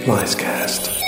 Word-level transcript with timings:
Splicecast. 0.00 0.98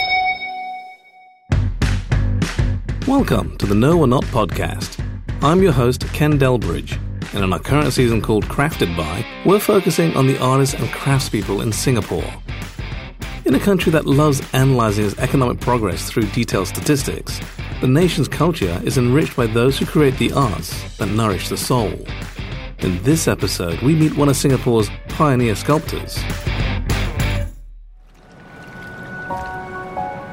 Welcome 3.09 3.57
to 3.57 3.65
the 3.65 3.75
Know 3.75 3.99
or 3.99 4.07
Not 4.07 4.23
podcast. 4.25 5.03
I'm 5.41 5.63
your 5.63 5.73
host, 5.73 6.07
Ken 6.13 6.39
Delbridge, 6.39 7.01
and 7.33 7.43
in 7.43 7.55
our 7.55 7.59
current 7.59 7.95
season 7.95 8.21
called 8.21 8.45
Crafted 8.45 8.95
By, 8.95 9.25
we're 9.47 9.61
focusing 9.61 10.15
on 10.15 10.27
the 10.27 10.39
artists 10.41 10.75
and 10.75 10.87
craftspeople 10.89 11.63
in 11.63 11.73
Singapore. 11.73 12.31
In 13.47 13.55
a 13.55 13.61
country 13.61 13.91
that 13.93 14.05
loves 14.05 14.43
analyzing 14.53 15.07
its 15.07 15.19
economic 15.19 15.59
progress 15.59 16.11
through 16.11 16.25
detailed 16.25 16.69
statistics, 16.69 17.41
the 17.81 17.89
nation's 17.89 18.29
culture 18.29 18.79
is 18.85 18.99
enriched 18.99 19.37
by 19.37 19.47
those 19.47 19.79
who 19.79 19.87
create 19.87 20.19
the 20.19 20.33
arts 20.33 20.99
that 20.99 21.09
nourish 21.09 21.49
the 21.49 21.57
soul. 21.57 21.95
In 22.81 23.03
this 23.05 23.27
episode, 23.27 23.81
we 23.81 23.95
meet 23.95 24.19
one 24.19 24.29
of 24.29 24.37
Singapore's 24.37 24.91
pioneer 25.09 25.55
sculptors. 25.55 26.23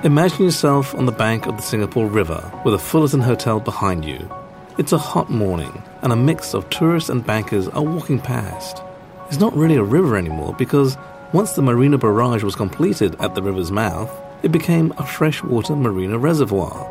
Imagine 0.05 0.45
yourself 0.45 0.95
on 0.95 1.05
the 1.05 1.11
bank 1.11 1.45
of 1.45 1.57
the 1.57 1.61
Singapore 1.61 2.07
River 2.07 2.49
with 2.63 2.73
a 2.73 2.79
Fullerton 2.79 3.19
Hotel 3.19 3.59
behind 3.59 4.05
you. 4.05 4.31
It's 4.77 4.93
a 4.93 4.97
hot 4.97 5.29
morning, 5.29 5.83
and 6.01 6.13
a 6.13 6.15
mix 6.15 6.53
of 6.53 6.69
tourists 6.69 7.09
and 7.09 7.25
bankers 7.25 7.67
are 7.67 7.83
walking 7.83 8.17
past. 8.17 8.81
It's 9.27 9.41
not 9.41 9.53
really 9.53 9.75
a 9.75 9.83
river 9.83 10.15
anymore 10.15 10.55
because 10.57 10.95
once 11.33 11.51
the 11.51 11.61
Marina 11.61 11.97
Barrage 11.97 12.43
was 12.43 12.55
completed 12.55 13.19
at 13.19 13.35
the 13.35 13.43
river's 13.43 13.71
mouth, 13.71 14.09
it 14.41 14.53
became 14.53 14.93
a 14.97 15.05
freshwater 15.05 15.75
marina 15.75 16.17
reservoir. 16.17 16.87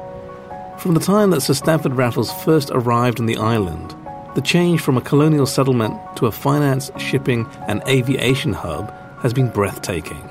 From 0.78 0.92
the 0.92 1.00
time 1.00 1.30
that 1.30 1.40
Sir 1.40 1.54
Stamford 1.54 1.94
Raffles 1.94 2.30
first 2.44 2.70
arrived 2.72 3.20
on 3.20 3.26
the 3.26 3.38
island, 3.38 3.96
the 4.34 4.42
change 4.42 4.82
from 4.82 4.98
a 4.98 5.00
colonial 5.00 5.46
settlement 5.46 5.98
to 6.18 6.26
a 6.26 6.30
finance, 6.30 6.90
shipping, 6.98 7.48
and 7.68 7.82
aviation 7.88 8.52
hub 8.52 8.92
has 9.22 9.32
been 9.32 9.48
breathtaking. 9.48 10.28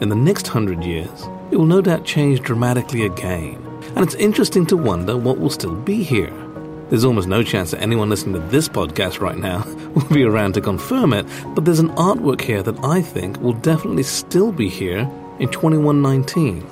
In 0.00 0.08
the 0.08 0.16
next 0.16 0.48
hundred 0.48 0.82
years, 0.82 1.28
it 1.52 1.56
will 1.56 1.66
no 1.66 1.82
doubt 1.82 2.06
change 2.06 2.40
dramatically 2.40 3.04
again, 3.04 3.62
and 3.94 3.98
it's 3.98 4.14
interesting 4.14 4.64
to 4.66 4.76
wonder 4.76 5.18
what 5.18 5.38
will 5.38 5.50
still 5.50 5.74
be 5.74 6.02
here. 6.02 6.32
There's 6.88 7.04
almost 7.04 7.28
no 7.28 7.42
chance 7.42 7.72
that 7.72 7.82
anyone 7.82 8.08
listening 8.08 8.40
to 8.40 8.48
this 8.48 8.68
podcast 8.68 9.20
right 9.20 9.36
now 9.36 9.62
will 9.94 10.08
be 10.08 10.24
around 10.24 10.54
to 10.54 10.62
confirm 10.62 11.12
it, 11.12 11.26
but 11.54 11.66
there's 11.66 11.78
an 11.78 11.90
artwork 11.90 12.40
here 12.40 12.62
that 12.62 12.82
I 12.82 13.02
think 13.02 13.38
will 13.40 13.52
definitely 13.52 14.02
still 14.02 14.50
be 14.50 14.68
here 14.68 15.00
in 15.38 15.50
2119. 15.50 16.66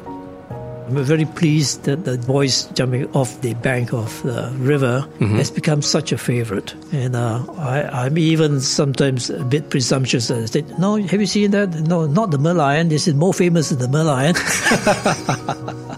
I'm 0.91 1.05
very 1.05 1.25
pleased 1.25 1.85
that 1.85 2.05
the 2.05 2.19
boys 2.19 2.65
jumping 2.75 3.07
off 3.15 3.41
the 3.43 3.55
bank 3.55 3.93
of 3.93 4.23
the 4.23 4.51
river 4.59 5.07
Mm-hmm. 5.21 5.37
has 5.37 5.51
become 5.51 5.83
such 5.83 6.11
a 6.13 6.19
favorite. 6.19 6.75
And 6.93 7.15
uh, 7.15 7.45
I, 7.59 8.05
I'm 8.07 8.19
even 8.19 8.61
sometimes 8.61 9.31
a 9.31 9.45
bit 9.45 9.71
presumptuous. 9.71 10.31
I 10.31 10.45
say, 10.47 10.65
no, 10.79 10.97
have 10.97 11.21
you 11.21 11.27
seen 11.27 11.51
that? 11.53 11.69
No, 11.87 12.07
not 12.07 12.31
the 12.33 12.39
Merlion. 12.39 12.89
This 12.89 13.07
is 13.07 13.15
more 13.15 13.33
famous 13.35 13.69
than 13.71 13.79
the 13.79 13.87
Merlion. 13.99 14.35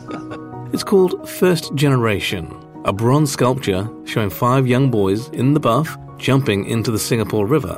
It's 0.72 0.84
called 0.84 1.28
First 1.28 1.74
Generation, 1.74 2.48
a 2.86 2.94
bronze 2.94 3.30
sculpture 3.30 3.86
showing 4.06 4.30
five 4.30 4.66
young 4.66 4.90
boys 4.90 5.28
in 5.28 5.52
the 5.52 5.60
buff 5.60 5.98
jumping 6.16 6.64
into 6.64 6.90
the 6.90 6.98
Singapore 6.98 7.46
River. 7.46 7.76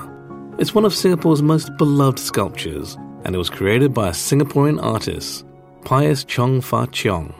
It's 0.58 0.76
one 0.76 0.84
of 0.84 0.94
Singapore's 0.94 1.42
most 1.42 1.76
beloved 1.76 2.20
sculptures, 2.20 2.96
and 3.24 3.34
it 3.34 3.38
was 3.38 3.50
created 3.50 3.92
by 3.94 4.08
a 4.08 4.12
Singaporean 4.12 4.80
artist, 4.80 5.44
Pius 5.84 6.24
Chong 6.24 6.60
Fah 6.60 6.86
Cheong. 6.86 7.32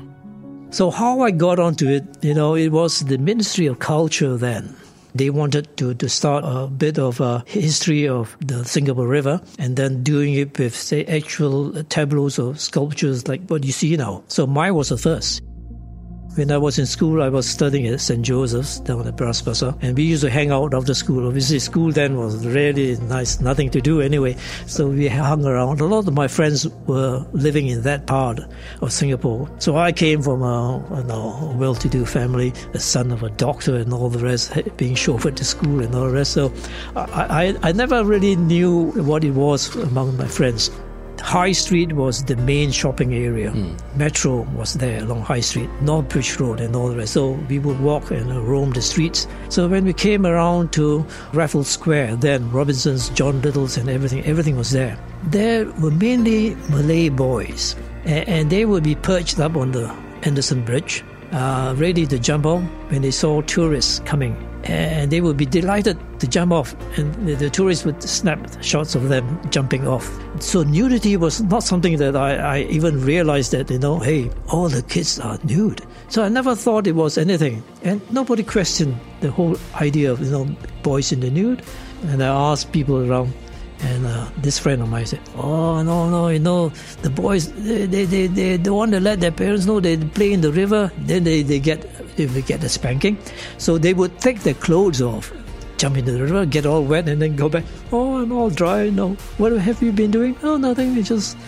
So 0.70 0.90
how 0.90 1.20
I 1.20 1.30
got 1.30 1.58
onto 1.58 1.88
it, 1.88 2.04
you 2.20 2.34
know, 2.34 2.54
it 2.54 2.68
was 2.70 3.00
the 3.00 3.16
Ministry 3.16 3.66
of 3.66 3.78
Culture 3.78 4.36
then. 4.36 4.74
They 5.14 5.30
wanted 5.30 5.76
to, 5.76 5.94
to 5.94 6.08
start 6.08 6.44
a 6.44 6.66
bit 6.66 6.98
of 6.98 7.20
a 7.20 7.44
history 7.46 8.08
of 8.08 8.36
the 8.40 8.64
Singapore 8.64 9.06
River 9.06 9.40
and 9.58 9.76
then 9.76 10.02
doing 10.02 10.34
it 10.34 10.58
with, 10.58 10.74
say, 10.74 11.04
actual 11.04 11.84
tableaus 11.84 12.38
or 12.38 12.56
sculptures 12.56 13.28
like 13.28 13.46
what 13.46 13.64
you 13.64 13.70
see 13.70 13.96
now. 13.96 14.24
So 14.26 14.46
mine 14.46 14.74
was 14.74 14.88
the 14.88 14.98
first. 14.98 15.40
When 16.34 16.50
I 16.50 16.58
was 16.58 16.80
in 16.80 16.86
school, 16.86 17.22
I 17.22 17.28
was 17.28 17.48
studying 17.48 17.86
at 17.86 18.00
St. 18.00 18.20
Joseph's 18.22 18.80
down 18.80 19.06
at 19.06 19.14
Bras 19.14 19.40
Basah, 19.40 19.78
and 19.80 19.96
we 19.96 20.02
used 20.02 20.24
to 20.24 20.30
hang 20.30 20.50
out 20.50 20.74
after 20.74 20.92
school. 20.92 21.28
Obviously, 21.28 21.61
school 21.61 21.92
then 21.92 22.17
was 22.17 22.45
really 22.45 22.96
nice, 23.02 23.39
nothing 23.39 23.70
to 23.70 23.80
do 23.80 24.00
anyway. 24.00 24.34
So 24.67 24.89
we 24.89 25.06
hung 25.06 25.46
around. 25.46 25.80
A 25.80 25.84
lot 25.84 26.08
of 26.08 26.12
my 26.12 26.27
friends 26.27 26.67
were 26.89 27.24
living 27.33 27.68
in 27.68 27.83
that 27.83 28.08
part 28.08 28.40
of 28.80 28.92
Singapore. 28.92 29.48
So 29.61 29.77
I 29.77 29.92
came 29.92 30.22
from 30.22 30.42
a, 30.42 30.84
you 30.96 31.05
know, 31.05 31.52
a 31.52 31.56
well-to-do 31.56 32.05
family, 32.05 32.51
the 32.72 32.80
son 32.80 33.12
of 33.12 33.22
a 33.22 33.30
doctor 33.30 33.77
and 33.77 33.92
all 33.92 34.08
the 34.08 34.18
rest, 34.18 34.52
being 34.77 34.96
chauffeured 34.96 35.36
to 35.36 35.45
school 35.45 35.84
and 35.84 35.95
all 35.95 36.08
the 36.08 36.14
rest. 36.14 36.33
So 36.33 36.52
I, 36.96 37.55
I, 37.62 37.68
I 37.68 37.70
never 37.70 38.02
really 38.02 38.34
knew 38.34 38.90
what 39.05 39.22
it 39.22 39.34
was 39.34 39.77
among 39.77 40.16
my 40.16 40.27
friends. 40.27 40.68
High 41.24 41.52
Street 41.52 41.95
was 41.95 42.23
the 42.24 42.36
main 42.36 42.70
shopping 42.70 43.14
area. 43.14 43.52
Metro 43.96 44.42
was 44.55 44.74
there 44.74 45.02
along 45.02 45.23
High 45.23 45.40
Street, 45.40 45.70
North 45.80 46.11
Bridge 46.11 46.39
Road, 46.39 46.61
and 46.61 46.77
all 46.77 46.89
the 46.89 46.96
rest. 46.96 47.14
So 47.14 47.30
we 47.48 47.58
would 47.58 47.80
walk 47.80 48.11
and 48.11 48.30
roam 48.46 48.73
the 48.73 48.83
streets. 48.83 49.27
So 49.48 49.67
when 49.67 49.86
we 49.86 49.95
came 49.95 50.27
around 50.27 50.73
to 50.74 51.05
Raffles 51.33 51.68
Square, 51.68 52.17
then 52.17 52.52
Robinson's, 52.52 53.08
John 53.08 53.40
Little's, 53.40 53.79
and 53.79 53.89
everything, 53.89 54.23
everything 54.27 54.57
was 54.57 54.70
there. 54.70 54.98
There 55.24 55.64
were 55.80 55.90
mainly 55.90 56.57
Malay 56.68 57.08
boys, 57.08 57.74
and, 58.05 58.29
and 58.29 58.51
they 58.51 58.67
would 58.67 58.84
be 58.84 58.95
perched 58.95 59.40
up 59.40 59.57
on 59.57 59.73
the 59.73 59.89
Anderson 60.23 60.63
Bridge, 60.63 61.02
uh, 61.33 61.74
ready 61.79 62.07
to 62.07 62.18
jump 62.18 62.45
off 62.45 62.63
when 62.90 63.01
they 63.01 63.11
saw 63.11 63.40
tourists 63.40 63.98
coming. 64.01 64.36
And 64.64 65.11
they 65.11 65.20
would 65.20 65.36
be 65.36 65.45
delighted 65.45 65.98
to 66.20 66.27
jump 66.27 66.51
off, 66.52 66.75
and 66.97 67.29
the, 67.29 67.51
tourists 67.51 67.85
would 67.85 68.02
snap 68.02 68.41
shots 68.63 68.95
of 68.95 69.11
them 69.11 69.39
jumping 69.51 69.86
off. 69.86 70.11
So 70.41 70.63
nudity 70.63 71.19
was 71.19 71.42
not 71.42 71.63
something 71.63 71.98
that 71.98 72.17
I, 72.17 72.36
I 72.36 72.58
even 72.70 73.05
realized 73.05 73.52
that, 73.52 73.70
you 73.70 73.79
know, 73.79 73.98
hey, 73.98 74.30
all 74.48 74.70
the 74.70 74.83
kids 74.83 75.20
are 75.20 75.39
nude. 75.45 75.83
So 76.08 76.23
I 76.23 76.30
never 76.30 76.55
thought 76.55 76.86
it 76.86 76.95
was 76.95 77.19
anything. 77.19 77.63
And 77.83 78.01
nobody 78.11 78.42
questioned 78.42 78.98
the 79.20 79.30
whole 79.30 79.57
idea 79.75 80.13
of, 80.13 80.20
you 80.20 80.30
know, 80.30 80.48
boys 80.83 81.13
in 81.13 81.20
the 81.20 81.31
nude. 81.31 81.63
And 82.05 82.23
I 82.23 82.29
asked 82.29 82.73
people 82.73 83.11
around, 83.11 83.35
and 83.80 84.07
uh, 84.07 84.29
this 84.39 84.58
friend 84.58 84.83
of 84.83 84.89
mine 84.89 85.07
said, 85.07 85.20
"Oh 85.36 85.83
no, 85.83 86.08
no, 86.08 86.29
you 86.29 86.39
know 86.39 86.68
the 87.02 87.11
boys 87.11 87.52
they 87.52 87.86
they, 87.86 88.05
they, 88.05 88.27
they 88.27 88.57
don't 88.57 88.77
want 88.77 88.92
to 88.92 89.01
let 89.01 89.20
their 89.20 89.33
parents 89.33 89.67
know 89.67 89.80
they 89.80 89.96
play 89.96 90.33
in 90.33 90.40
the 90.40 90.52
river. 90.52 90.90
Then 90.98 91.24
they, 91.24 91.42
they 91.42 91.58
get 91.61 91.83
they 92.17 92.27
get 92.42 92.63
a 92.63 92.68
spanking. 92.68 93.18
So 93.58 93.79
they 93.79 93.95
would 93.95 94.18
take 94.20 94.40
their 94.40 94.55
clothes 94.55 95.02
off, 95.02 95.33
jump 95.77 95.96
into 95.96 96.13
the 96.13 96.23
river, 96.23 96.46
get 96.46 96.67
all 96.67 96.83
wet, 96.84 97.08
and 97.08 97.20
then 97.20 97.36
go 97.36 97.48
back. 97.48 97.64
Oh, 97.92 98.23
I'm 98.23 98.33
all 98.33 98.51
dry. 98.51 98.90
No, 98.90 99.14
what 99.39 99.52
have 99.52 99.83
you 99.83 99.92
been 99.92 100.11
doing? 100.11 100.36
Oh, 100.42 100.57
nothing. 100.57 100.96
It's 100.96 101.08
just 101.08 101.39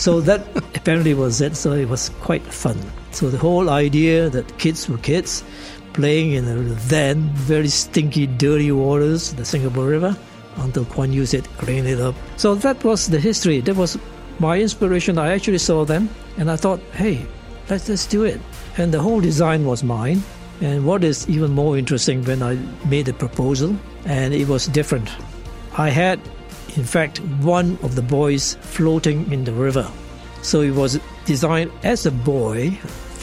so 0.00 0.20
that 0.22 0.46
apparently 0.74 1.14
was 1.14 1.40
it. 1.40 1.56
So 1.56 1.72
it 1.72 1.88
was 1.88 2.08
quite 2.20 2.42
fun. 2.42 2.78
So 3.12 3.30
the 3.30 3.38
whole 3.38 3.70
idea 3.70 4.30
that 4.30 4.58
kids 4.58 4.88
were 4.88 4.98
kids 4.98 5.44
playing 5.92 6.32
in 6.32 6.44
the 6.46 6.54
then 6.88 7.20
very 7.34 7.68
stinky, 7.68 8.26
dirty 8.26 8.72
waters, 8.72 9.32
the 9.34 9.44
Singapore 9.44 9.86
River 9.86 10.16
until 10.56 10.84
Kuan 10.86 11.12
Yew 11.12 11.26
said, 11.26 11.44
clean 11.58 11.86
it 11.86 12.00
up. 12.00 12.14
So 12.36 12.54
that 12.56 12.82
was 12.84 13.08
the 13.08 13.20
history. 13.20 13.60
That 13.60 13.76
was 13.76 13.98
my 14.38 14.58
inspiration. 14.60 15.18
I 15.18 15.32
actually 15.32 15.58
saw 15.58 15.84
them 15.84 16.08
and 16.38 16.50
I 16.50 16.56
thought, 16.56 16.80
hey, 16.92 17.26
let's 17.70 17.86
just 17.86 18.10
do 18.10 18.24
it. 18.24 18.40
And 18.76 18.92
the 18.92 19.00
whole 19.00 19.20
design 19.20 19.64
was 19.64 19.84
mine. 19.84 20.22
And 20.60 20.86
what 20.86 21.04
is 21.04 21.28
even 21.28 21.50
more 21.52 21.76
interesting 21.76 22.24
when 22.24 22.42
I 22.42 22.54
made 22.88 23.06
the 23.06 23.12
proposal, 23.12 23.76
and 24.04 24.32
it 24.32 24.48
was 24.48 24.66
different. 24.68 25.10
I 25.76 25.90
had, 25.90 26.20
in 26.76 26.84
fact, 26.84 27.18
one 27.42 27.76
of 27.82 27.96
the 27.96 28.02
boys 28.02 28.56
floating 28.60 29.30
in 29.32 29.44
the 29.44 29.52
river. 29.52 29.90
So 30.42 30.60
it 30.60 30.70
was 30.72 31.00
designed 31.24 31.72
as 31.82 32.06
a 32.06 32.10
boy 32.10 32.70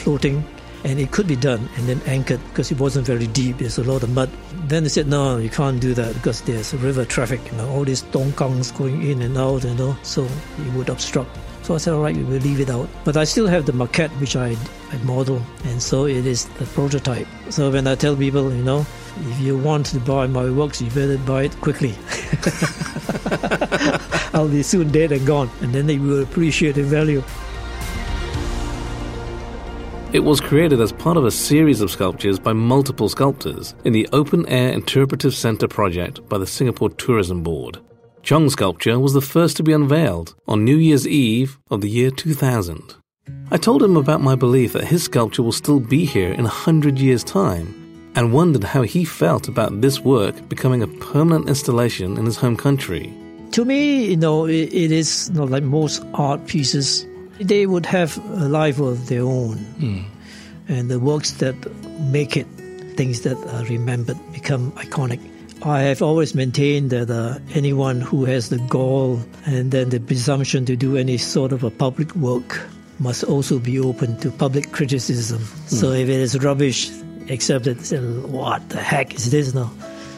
floating 0.02 0.44
and 0.84 0.98
it 0.98 1.10
could 1.10 1.26
be 1.26 1.36
done 1.36 1.68
and 1.76 1.88
then 1.88 2.00
anchored 2.06 2.40
because 2.48 2.70
it 2.70 2.78
wasn't 2.78 3.06
very 3.06 3.26
deep. 3.28 3.58
There's 3.58 3.78
a 3.78 3.84
lot 3.84 4.02
of 4.02 4.10
mud. 4.10 4.30
Then 4.66 4.82
they 4.82 4.88
said, 4.88 5.06
no, 5.06 5.38
you 5.38 5.50
can't 5.50 5.80
do 5.80 5.94
that 5.94 6.14
because 6.14 6.40
there's 6.42 6.74
river 6.74 7.04
traffic, 7.04 7.40
you 7.50 7.58
know, 7.58 7.68
all 7.70 7.84
these 7.84 8.02
tongkangs 8.02 8.76
going 8.76 9.02
in 9.02 9.22
and 9.22 9.36
out, 9.36 9.64
you 9.64 9.74
know, 9.74 9.96
so 10.02 10.24
it 10.24 10.72
would 10.74 10.88
obstruct. 10.88 11.30
So 11.62 11.76
I 11.76 11.78
said, 11.78 11.94
all 11.94 12.02
right, 12.02 12.16
we 12.16 12.24
will 12.24 12.40
leave 12.40 12.58
it 12.58 12.70
out. 12.70 12.88
But 13.04 13.16
I 13.16 13.24
still 13.24 13.46
have 13.46 13.66
the 13.66 13.72
maquette 13.72 14.10
which 14.20 14.34
I, 14.34 14.56
I 14.90 14.96
model, 15.04 15.40
and 15.64 15.80
so 15.80 16.06
it 16.06 16.26
is 16.26 16.46
the 16.58 16.66
prototype. 16.66 17.28
So 17.50 17.70
when 17.70 17.86
I 17.86 17.94
tell 17.94 18.16
people, 18.16 18.52
you 18.52 18.64
know, 18.64 18.84
if 19.20 19.40
you 19.40 19.56
want 19.56 19.86
to 19.86 20.00
buy 20.00 20.26
my 20.26 20.50
works, 20.50 20.82
you 20.82 20.90
better 20.90 21.18
buy 21.18 21.44
it 21.44 21.60
quickly. 21.60 21.94
I'll 24.34 24.48
be 24.48 24.64
soon 24.64 24.90
dead 24.90 25.12
and 25.12 25.24
gone, 25.24 25.50
and 25.60 25.72
then 25.72 25.86
they 25.86 25.98
will 25.98 26.22
appreciate 26.22 26.74
the 26.74 26.82
value. 26.82 27.22
It 30.12 30.24
was 30.24 30.42
created 30.42 30.78
as 30.78 30.92
part 30.92 31.16
of 31.16 31.24
a 31.24 31.30
series 31.30 31.80
of 31.80 31.90
sculptures 31.90 32.38
by 32.38 32.52
multiple 32.52 33.08
sculptors 33.08 33.74
in 33.84 33.94
the 33.94 34.06
Open 34.12 34.46
Air 34.46 34.70
Interpretive 34.70 35.34
Centre 35.34 35.66
project 35.66 36.28
by 36.28 36.36
the 36.36 36.46
Singapore 36.46 36.90
Tourism 36.90 37.42
Board. 37.42 37.78
Chong's 38.22 38.52
sculpture 38.52 38.98
was 38.98 39.14
the 39.14 39.22
first 39.22 39.56
to 39.56 39.62
be 39.62 39.72
unveiled 39.72 40.34
on 40.46 40.66
New 40.66 40.76
Year's 40.76 41.08
Eve 41.08 41.58
of 41.70 41.80
the 41.80 41.88
year 41.88 42.10
2000. 42.10 42.94
I 43.50 43.56
told 43.56 43.82
him 43.82 43.96
about 43.96 44.20
my 44.20 44.34
belief 44.34 44.74
that 44.74 44.84
his 44.84 45.02
sculpture 45.02 45.42
will 45.42 45.50
still 45.50 45.80
be 45.80 46.04
here 46.04 46.32
in 46.34 46.44
a 46.44 46.58
hundred 46.66 46.98
years' 46.98 47.24
time 47.24 48.12
and 48.14 48.34
wondered 48.34 48.64
how 48.64 48.82
he 48.82 49.06
felt 49.06 49.48
about 49.48 49.80
this 49.80 50.00
work 50.00 50.46
becoming 50.46 50.82
a 50.82 50.88
permanent 50.88 51.48
installation 51.48 52.18
in 52.18 52.26
his 52.26 52.36
home 52.36 52.58
country. 52.58 53.10
To 53.52 53.64
me, 53.64 54.08
you 54.10 54.18
know, 54.18 54.44
it, 54.44 54.74
it 54.74 54.92
is 54.92 55.30
you 55.32 55.38
know, 55.38 55.44
like 55.44 55.62
most 55.62 56.04
art 56.12 56.46
pieces. 56.46 57.06
They 57.42 57.66
would 57.66 57.86
have 57.86 58.18
a 58.40 58.48
life 58.48 58.78
of 58.78 59.08
their 59.08 59.22
own. 59.22 59.56
Mm. 59.78 60.04
And 60.68 60.90
the 60.90 60.98
works 60.98 61.32
that 61.32 61.54
make 62.10 62.36
it, 62.36 62.46
things 62.96 63.22
that 63.22 63.36
are 63.54 63.64
remembered, 63.64 64.18
become 64.32 64.72
iconic. 64.72 65.20
I 65.62 65.80
have 65.82 66.02
always 66.02 66.34
maintained 66.34 66.90
that 66.90 67.10
uh, 67.10 67.38
anyone 67.54 68.00
who 68.00 68.24
has 68.24 68.48
the 68.48 68.58
gall 68.58 69.20
and 69.46 69.70
then 69.70 69.90
the 69.90 70.00
presumption 70.00 70.64
to 70.66 70.76
do 70.76 70.96
any 70.96 71.18
sort 71.18 71.52
of 71.52 71.62
a 71.62 71.70
public 71.70 72.14
work 72.16 72.60
must 72.98 73.24
also 73.24 73.58
be 73.58 73.78
open 73.78 74.18
to 74.18 74.30
public 74.30 74.72
criticism. 74.72 75.38
Mm. 75.40 75.68
So 75.68 75.92
if 75.92 76.08
it 76.08 76.20
is 76.20 76.38
rubbish, 76.42 76.90
accept 77.30 77.66
it. 77.66 77.80
Say, 77.84 77.98
what 77.98 78.68
the 78.70 78.80
heck 78.80 79.14
is 79.14 79.30
this 79.30 79.54
now? 79.54 79.70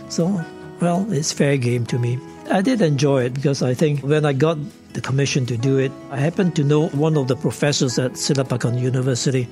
So, 0.09 0.45
well, 0.81 1.07
it's 1.13 1.33
fair 1.33 1.57
game 1.57 1.87
to 1.87 1.99
me. 1.99 2.19
I 2.51 2.61
did 2.61 2.81
enjoy 2.81 3.25
it 3.25 3.35
because 3.35 3.63
I 3.63 3.75
think 3.75 4.01
when 4.01 4.25
I 4.25 4.33
got 4.33 4.59
the 4.95 5.01
commission 5.01 5.47
to 5.47 5.57
do 5.57 5.79
it, 5.79 5.93
I 6.11 6.19
happened 6.19 6.57
to 6.57 6.65
know 6.65 6.89
one 6.89 7.17
of 7.17 7.29
the 7.29 7.37
professors 7.37 7.99
at 7.99 8.13
Silpakorn 8.13 8.81
University, 8.81 9.49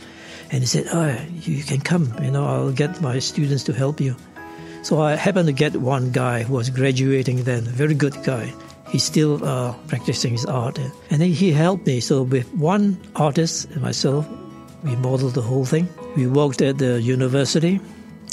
and 0.51 0.63
he 0.63 0.67
said, 0.67 0.87
"Oh, 0.93 1.17
you 1.43 1.63
can 1.63 1.81
come. 1.81 2.15
You 2.23 2.31
know, 2.31 2.47
I'll 2.47 2.73
get 2.73 3.01
my 3.01 3.19
students 3.19 3.65
to 3.65 3.73
help 3.73 4.01
you." 4.01 4.17
So 4.83 5.01
I 5.01 5.15
happened 5.15 5.47
to 5.47 5.53
get 5.53 5.77
one 5.77 6.11
guy 6.11 6.43
who 6.43 6.55
was 6.55 6.71
graduating 6.71 7.45
then, 7.45 7.63
very 7.63 7.95
good 7.95 8.17
guy. 8.25 8.53
He's 8.91 9.05
still 9.05 9.43
uh, 9.45 9.75
practicing 9.87 10.33
his 10.33 10.45
art. 10.45 10.79
And 11.11 11.23
he 11.23 11.53
helped 11.53 11.87
me. 11.87 12.01
So 12.01 12.23
with 12.23 12.53
one 12.55 12.99
artist 13.15 13.71
and 13.71 13.81
myself, 13.81 14.29
we 14.83 14.97
modeled 14.97 15.35
the 15.35 15.41
whole 15.41 15.65
thing. 15.65 15.89
We 16.17 16.27
worked 16.27 16.61
at 16.61 16.79
the 16.79 17.01
university 17.01 17.81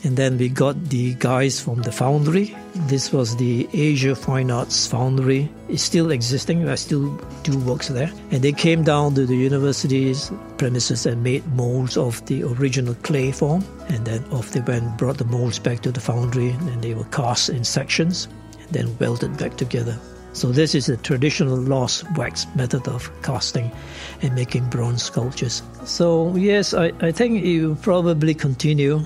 and 0.04 0.16
then 0.16 0.38
we 0.38 0.48
got 0.48 0.81
the 0.86 1.13
guys 1.16 1.60
from 1.60 1.81
the 1.81 1.92
foundry. 1.92 2.56
This 2.88 3.12
was 3.12 3.36
the 3.36 3.68
Asia 3.74 4.16
Fine 4.16 4.50
Arts 4.50 4.88
Foundry. 4.88 5.50
It's 5.68 5.84
still 5.84 6.12
existing. 6.12 6.69
I 6.69 6.75
still 6.75 7.10
do 7.44 7.57
works 7.60 7.90
there. 7.90 8.12
And 8.31 8.42
they 8.42 8.54
came 8.54 8.84
down 8.84 9.16
to 9.16 9.25
the 9.25 9.36
university's 9.36 10.31
premises 10.57 11.06
and 11.06 11.22
made 11.22 11.46
molds 11.54 11.98
of 11.98 12.25
the 12.28 12.44
original 12.44 12.96
clay 13.04 13.31
form. 13.31 13.63
And 13.90 14.06
then 14.06 14.24
off 14.31 14.51
they 14.51 14.62
went, 14.62 14.98
brought 14.98 15.18
the 15.18 15.25
molds 15.25 15.60
back 15.60 15.81
to 15.81 15.92
the 15.92 16.00
foundry, 16.00 16.52
and 16.52 16.81
they 16.81 16.94
were 16.94 17.06
cast 17.06 17.50
in 17.50 17.66
sections 17.66 18.30
and 18.60 18.69
then 18.69 18.98
welded 19.00 19.38
back 19.38 19.57
together. 19.57 20.00
So 20.31 20.52
this 20.52 20.75
is 20.75 20.86
the 20.86 20.95
traditional 20.95 21.57
lost 21.57 22.06
wax 22.16 22.45
method 22.56 22.88
of 22.88 23.12
casting 23.24 23.69
and 24.22 24.34
making 24.34 24.69
bronze 24.69 25.04
sculptures. 25.04 25.62
So 25.84 26.36
yes, 26.36 26.74
I, 26.74 26.94
I 27.02 27.12
think 27.12 27.44
it 27.44 27.66
will 27.66 27.75
probably 27.75 28.34
continue 28.34 29.04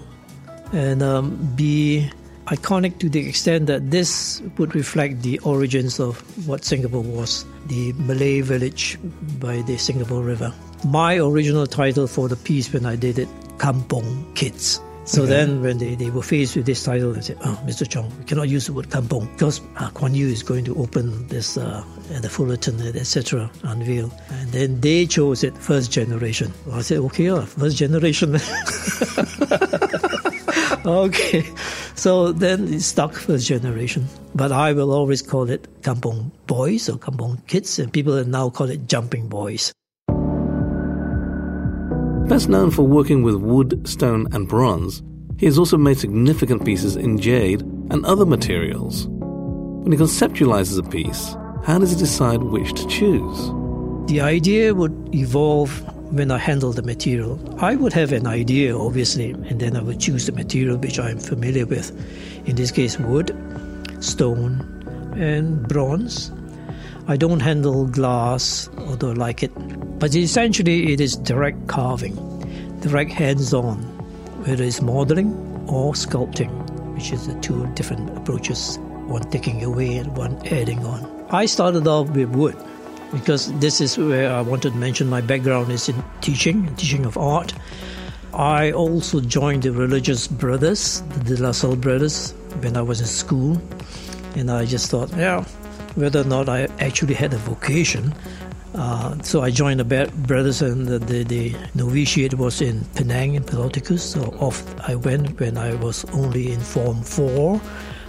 and 0.73 1.01
um, 1.01 1.37
be 1.55 2.09
iconic 2.47 2.99
to 2.99 3.09
the 3.09 3.27
extent 3.27 3.67
that 3.67 3.91
this 3.91 4.41
would 4.57 4.75
reflect 4.75 5.21
the 5.21 5.39
origins 5.39 5.99
of 5.99 6.19
what 6.47 6.65
Singapore 6.65 7.01
was 7.01 7.45
the 7.67 7.93
Malay 7.93 8.41
village 8.41 8.97
by 9.39 9.61
the 9.61 9.77
Singapore 9.77 10.21
River. 10.21 10.53
My 10.85 11.17
original 11.17 11.67
title 11.67 12.07
for 12.07 12.27
the 12.27 12.35
piece 12.35 12.73
when 12.73 12.85
I 12.85 12.97
did 12.97 13.19
it, 13.19 13.29
Kampong 13.57 14.35
Kids. 14.35 14.81
So 15.05 15.23
okay. 15.23 15.31
then, 15.31 15.61
when 15.61 15.79
they, 15.79 15.95
they 15.95 16.09
were 16.09 16.21
faced 16.21 16.55
with 16.55 16.65
this 16.65 16.81
title, 16.81 17.11
they 17.11 17.19
said, 17.19 17.37
"Oh, 17.43 17.61
Mr. 17.65 17.87
Chong, 17.87 18.09
we 18.17 18.23
cannot 18.23 18.47
use 18.47 18.67
the 18.67 18.73
word 18.73 18.89
kampong 18.89 19.29
because 19.33 19.59
uh, 19.75 19.89
Kuan 19.89 20.15
Yew 20.15 20.27
is 20.27 20.43
going 20.43 20.63
to 20.63 20.75
open 20.77 21.27
this 21.27 21.57
uh, 21.57 21.83
the 22.21 22.29
Fullerton, 22.29 22.79
etc. 22.81 23.51
unveil." 23.63 24.13
And 24.29 24.49
then 24.53 24.79
they 24.79 25.05
chose 25.05 25.43
it 25.43 25.57
first 25.57 25.91
generation. 25.91 26.53
I 26.71 26.83
said, 26.83 26.99
"Okay, 26.99 27.27
uh, 27.27 27.41
first 27.41 27.75
generation." 27.75 28.39
okay, 30.85 31.45
so 31.95 32.31
then 32.31 32.73
it 32.73 32.81
stuck 32.81 33.13
first 33.13 33.47
generation. 33.47 34.07
But 34.35 34.51
I 34.51 34.73
will 34.73 34.91
always 34.91 35.21
call 35.21 35.49
it 35.49 35.67
kampong 35.83 36.31
boys 36.47 36.89
or 36.89 36.97
kampong 36.97 37.41
kids, 37.47 37.79
and 37.79 37.91
people 37.91 38.23
now 38.25 38.49
call 38.49 38.69
it 38.69 38.87
jumping 38.87 39.27
boys. 39.27 39.71
Best 42.27 42.49
known 42.49 42.71
for 42.71 42.83
working 42.83 43.21
with 43.21 43.35
wood, 43.35 43.87
stone, 43.87 44.27
and 44.31 44.47
bronze, 44.47 45.03
he 45.37 45.45
has 45.45 45.59
also 45.59 45.77
made 45.77 45.97
significant 45.97 46.63
pieces 46.63 46.95
in 46.95 47.17
jade 47.17 47.61
and 47.91 48.05
other 48.05 48.25
materials. 48.25 49.07
When 49.09 49.91
he 49.91 49.97
conceptualizes 49.97 50.79
a 50.79 50.89
piece, 50.89 51.35
how 51.65 51.79
does 51.79 51.91
he 51.91 51.97
decide 51.97 52.41
which 52.43 52.73
to 52.73 52.87
choose? 52.87 53.51
The 54.07 54.21
idea 54.21 54.73
would 54.73 55.13
evolve 55.13 55.71
when 56.13 56.29
I 56.29 56.37
handle 56.37 56.71
the 56.71 56.83
material. 56.83 57.39
I 57.57 57.75
would 57.75 57.91
have 57.93 58.11
an 58.11 58.27
idea, 58.27 58.77
obviously, 58.77 59.31
and 59.31 59.59
then 59.59 59.75
I 59.75 59.81
would 59.81 59.99
choose 59.99 60.27
the 60.27 60.31
material 60.31 60.77
which 60.77 60.99
I 60.99 61.09
am 61.09 61.17
familiar 61.17 61.65
with. 61.65 61.91
In 62.47 62.55
this 62.55 62.69
case, 62.69 62.99
wood, 62.99 63.35
stone, 63.99 64.61
and 65.17 65.67
bronze. 65.67 66.31
I 67.07 67.17
don't 67.17 67.39
handle 67.39 67.87
glass, 67.87 68.69
although 68.77 69.09
I 69.09 69.13
like 69.13 69.41
it. 69.41 69.51
But 69.99 70.13
essentially, 70.15 70.93
it 70.93 71.01
is 71.01 71.17
direct 71.17 71.67
carving, 71.67 72.15
direct 72.81 73.11
hands 73.11 73.51
on, 73.51 73.77
whether 74.45 74.63
it's 74.63 74.81
modeling 74.81 75.33
or 75.67 75.93
sculpting, 75.93 76.51
which 76.93 77.11
is 77.11 77.25
the 77.25 77.39
two 77.41 77.65
different 77.73 78.15
approaches 78.15 78.77
one 79.07 79.29
taking 79.31 79.63
away 79.63 79.97
and 79.97 80.15
one 80.15 80.37
adding 80.47 80.79
on. 80.85 81.25
I 81.29 81.45
started 81.45 81.87
off 81.87 82.09
with 82.11 82.29
wood 82.29 82.55
because 83.13 83.53
this 83.59 83.79
is 83.79 83.97
where 83.97 84.33
I 84.33 84.41
wanted 84.41 84.73
to 84.73 84.77
mention 84.77 85.07
my 85.07 85.21
background 85.21 85.71
is 85.71 85.87
in 85.87 86.03
teaching, 86.21 86.75
teaching 86.75 87.05
of 87.05 87.17
art. 87.17 87.53
I 88.33 88.71
also 88.71 89.21
joined 89.21 89.63
the 89.63 89.71
religious 89.71 90.27
brothers, 90.27 91.01
the 91.01 91.35
De 91.35 91.43
La 91.43 91.51
Salle 91.51 91.75
brothers, 91.75 92.31
when 92.61 92.75
I 92.75 92.81
was 92.81 92.99
in 92.99 93.05
school. 93.05 93.61
And 94.35 94.49
I 94.49 94.65
just 94.65 94.89
thought, 94.89 95.11
yeah, 95.15 95.43
whether 95.93 96.21
or 96.21 96.25
not 96.25 96.49
I 96.49 96.63
actually 96.79 97.13
had 97.13 97.33
a 97.33 97.37
vocation. 97.37 98.13
Uh, 98.73 99.21
so 99.21 99.43
I 99.43 99.51
joined 99.51 99.79
the 99.79 100.09
brothers, 100.25 100.63
and 100.63 100.87
the, 100.87 100.97
the, 100.97 101.23
the, 101.23 101.55
novitiate 101.75 102.33
was 102.33 102.59
in 102.59 102.83
Penang 102.95 103.35
in 103.35 103.43
Pulau 103.43 103.71
Tikus. 103.71 103.99
So 103.99 104.23
off 104.39 104.63
I 104.89 104.95
went 104.95 105.39
when 105.39 105.59
I 105.59 105.75
was 105.75 106.03
only 106.05 106.51
in 106.51 106.59
Form 106.59 107.03
4. 107.03 107.61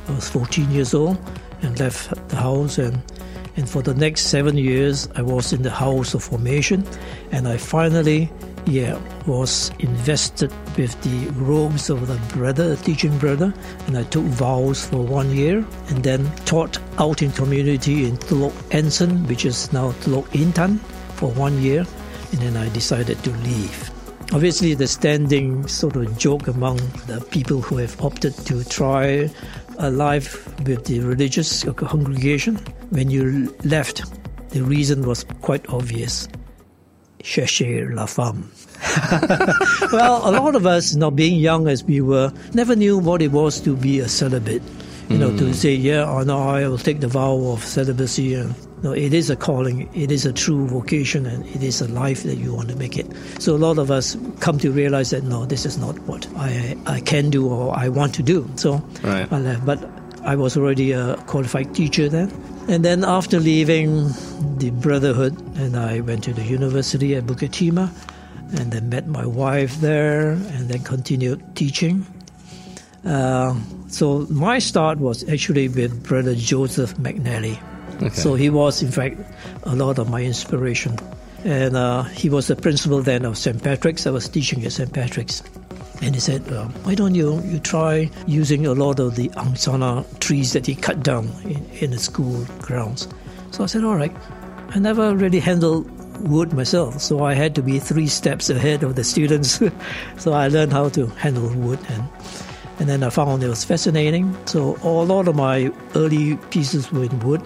I 0.09 0.13
was 0.13 0.31
14 0.31 0.71
years 0.71 0.95
old 0.95 1.19
and 1.61 1.79
left 1.79 2.09
the 2.31 2.37
house. 2.37 2.79
And, 2.79 3.03
and 3.57 3.69
for 3.69 3.83
the 3.83 3.95
next 3.95 4.23
seven 4.27 4.57
years, 4.57 5.09
I 5.15 5.23
was 5.23 5.53
in 5.53 5.63
the 5.63 5.71
house 5.71 6.15
of 6.15 6.25
formation. 6.25 6.85
And 7.31 7.47
I 7.47 7.57
finally 7.57 8.31
yeah, 8.67 8.99
was 9.27 9.71
invested 9.79 10.53
with 10.77 11.01
the 11.03 11.31
robes 11.33 11.91
of 11.91 12.07
the 12.07 12.17
brother, 12.35 12.77
teaching 12.77 13.17
brother, 13.19 13.53
and 13.87 13.97
I 13.97 14.05
took 14.05 14.25
vows 14.25 14.87
for 14.87 15.03
one 15.03 15.31
year 15.31 15.65
and 15.89 16.03
then 16.03 16.35
taught 16.47 16.79
out 16.99 17.23
in 17.23 17.31
community 17.33 18.07
in 18.07 18.17
Telok 18.17 18.55
Anson, 18.75 19.27
which 19.27 19.45
is 19.45 19.73
now 19.73 19.93
Telok 20.03 20.27
Intan, 20.29 20.79
for 21.17 21.31
one 21.31 21.61
year, 21.61 21.87
and 22.33 22.41
then 22.41 22.57
I 22.57 22.69
decided 22.71 23.23
to 23.25 23.31
leave. 23.31 23.91
Obviously, 24.33 24.75
the 24.75 24.89
standing 24.89 25.69
sort 25.69 25.97
of 25.97 26.19
joke 26.19 26.49
among 26.49 26.77
the 27.07 27.25
people 27.31 27.61
who 27.61 27.77
have 27.77 28.01
opted 28.01 28.35
to 28.47 28.65
try 28.65 29.31
a 29.79 29.91
life 29.91 30.47
with 30.61 30.87
the 30.87 31.01
religious 31.01 31.65
congregation, 31.65 32.59
when 32.95 33.11
you 33.11 33.53
left, 33.65 34.03
the 34.51 34.63
reason 34.63 35.07
was 35.07 35.25
quite 35.43 35.69
obvious 35.69 36.29
chercher 37.25 37.93
la 37.95 38.07
femme. 38.07 38.49
well, 39.93 40.29
a 40.29 40.31
lot 40.31 40.55
of 40.55 40.67
us, 40.67 40.95
not 40.95 41.17
being 41.17 41.41
young 41.41 41.67
as 41.67 41.83
we 41.83 42.01
were, 42.01 42.33
never 42.53 42.77
knew 42.77 42.99
what 42.99 43.21
it 43.23 43.33
was 43.33 43.61
to 43.63 43.75
be 43.75 43.99
a 43.99 44.09
celibate. 44.09 44.63
You 45.09 45.19
know, 45.19 45.31
mm. 45.31 45.39
to 45.39 45.53
say, 45.53 45.75
yeah, 45.75 46.09
oh, 46.09 46.23
no, 46.23 46.39
I 46.39 46.67
will 46.67 46.79
take 46.79 47.01
the 47.01 47.09
vow 47.09 47.37
of 47.53 47.63
celibacy. 47.63 48.35
And, 48.35 48.55
no, 48.83 48.93
it 48.93 49.13
is 49.13 49.29
a 49.29 49.37
calling, 49.37 49.89
it 49.95 50.11
is 50.11 50.25
a 50.25 50.33
true 50.33 50.67
vocation, 50.67 51.27
and 51.27 51.45
it 51.49 51.63
is 51.63 51.83
a 51.83 51.89
life 51.89 52.23
that 52.23 52.37
you 52.37 52.55
want 52.55 52.71
to 52.71 52.77
make 52.77 52.97
it. 52.97 53.07
So 53.39 53.55
a 53.55 53.59
lot 53.59 53.77
of 53.79 53.91
us 53.91 54.17
come 54.41 54.59
to 54.59 54.71
realize 54.71 55.11
that, 55.11 55.25
no, 55.25 55.45
this 55.45 55.67
is 55.67 55.77
not 55.77 55.99
what 56.01 56.27
I, 56.37 56.77
I 56.87 57.01
can 57.01 57.29
do 57.29 57.49
or 57.49 57.77
I 57.77 57.89
want 57.89 58.15
to 58.15 58.23
do. 58.23 58.51
So 58.57 58.83
right. 59.03 59.31
I 59.31 59.41
left. 59.41 59.67
But 59.67 59.91
I 60.25 60.37
was 60.37 60.57
already 60.57 60.93
a 60.93 61.17
qualified 61.27 61.75
teacher 61.75 62.09
then. 62.09 62.31
And 62.67 62.85
then 62.85 63.05
after 63.05 63.39
leaving 63.39 64.09
the 64.59 64.71
Brotherhood, 64.71 65.39
and 65.57 65.77
I 65.77 66.01
went 66.01 66.25
to 66.25 66.33
the 66.33 66.43
university 66.43 67.15
at 67.15 67.25
Bukit 67.25 67.51
Timah, 67.51 67.91
and 68.59 68.73
then 68.73 68.89
met 68.89 69.07
my 69.07 69.27
wife 69.27 69.81
there, 69.81 70.31
and 70.33 70.69
then 70.69 70.81
continued 70.81 71.43
teaching. 71.57 72.07
Uh, 73.05 73.55
so 73.89 74.27
my 74.31 74.59
start 74.59 74.99
was 74.99 75.29
actually 75.29 75.69
with 75.69 76.03
Brother 76.03 76.35
Joseph 76.35 76.95
McNally. 76.97 77.61
Okay. 77.97 78.09
So 78.09 78.35
he 78.35 78.51
was, 78.51 78.83
in 78.83 78.91
fact, 78.91 79.19
a 79.65 79.77
lot 79.77 79.99
of 79.99 80.09
my 80.09 80.23
inspiration. 80.23 80.99
And 81.45 81.77
uh, 81.77 82.05
he 82.05 82.31
was 82.31 82.47
the 82.47 82.57
principal 82.57 83.03
then 83.03 83.25
of 83.27 83.37
St. 83.37 83.63
Patrick's. 83.63 84.07
I 84.07 84.11
was 84.11 84.29
teaching 84.29 84.65
at 84.65 84.73
St. 84.73 84.93
Patrick's. 84.93 85.43
And 86.03 86.15
he 86.15 86.21
said, 86.21 86.47
uh, 86.53 86.67
why 86.83 86.95
don't 86.95 87.15
you, 87.15 87.41
you 87.43 87.59
try 87.59 88.11
using 88.27 88.67
a 88.67 88.73
lot 88.73 88.99
of 89.01 89.17
the 89.17 89.29
angsana 89.31 90.05
trees 90.19 90.53
that 90.53 90.67
he 90.67 90.75
cut 90.75 91.03
down 91.03 91.29
in, 91.45 91.65
in 91.81 91.91
the 91.93 91.99
school 91.99 92.45
grounds. 92.59 93.09
So 93.53 93.65
I 93.65 93.67
said, 93.67 93.85
all 93.85 93.97
right. 93.97 94.15
I 94.71 94.81
never 94.81 95.15
really 95.15 95.39
handled 95.39 95.89
wood 96.29 96.53
myself, 96.53 97.01
so 97.01 97.25
I 97.25 97.35
had 97.35 97.55
to 97.55 97.63
be 97.63 97.79
three 97.79 98.09
steps 98.09 98.51
ahead 98.51 98.83
of 98.83 98.97
the 98.97 99.05
students. 99.05 99.61
so 100.19 100.33
I 100.33 100.49
learned 100.49 100.73
how 100.73 100.89
to 100.91 101.07
handle 101.07 101.49
wood, 101.55 101.79
and 101.89 102.09
and 102.81 102.89
then 102.89 103.05
I 103.05 103.11
found 103.11 103.43
it 103.45 103.49
was 103.49 103.65
fascinating. 103.65 104.37
So 104.47 104.77
a 104.83 104.89
lot 104.89 105.29
of 105.29 105.37
my 105.37 105.71
early 105.95 106.37
pieces 106.51 106.91
were 106.91 107.05
in 107.05 107.21
wood. 107.21 107.43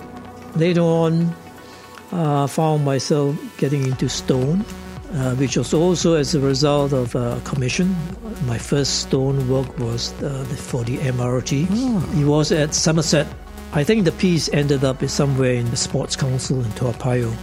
Later 0.57 0.81
on, 0.81 1.35
uh, 2.12 2.47
found 2.47 2.85
myself 2.85 3.37
getting 3.59 3.85
into 3.85 4.09
stone, 4.09 4.64
uh, 5.15 5.35
which 5.37 5.57
was 5.57 5.73
also 5.73 6.15
as 6.15 6.35
a 6.35 6.41
result 6.41 6.93
of 6.93 7.15
a 7.15 7.41
commission. 7.45 7.95
My 8.47 8.59
first 8.59 9.00
stone 9.00 9.49
work 9.49 9.79
was 9.79 10.12
uh, 10.23 10.45
for 10.45 10.85
the 10.85 10.99
MRT. 10.99 11.67
Oh. 11.71 12.21
It 12.21 12.25
was 12.25 12.53
at 12.53 12.75
Somerset. 12.75 13.27
I 13.73 13.85
think 13.85 14.05
the 14.05 14.12
piece 14.12 14.49
ended 14.49 14.83
up 14.83 15.05
somewhere 15.09 15.53
in 15.53 15.71
the 15.71 15.77
Sports 15.77 16.17
Council 16.17 16.65
in 16.65 16.73
Toa 16.73 16.95
Payoh. 16.95 17.35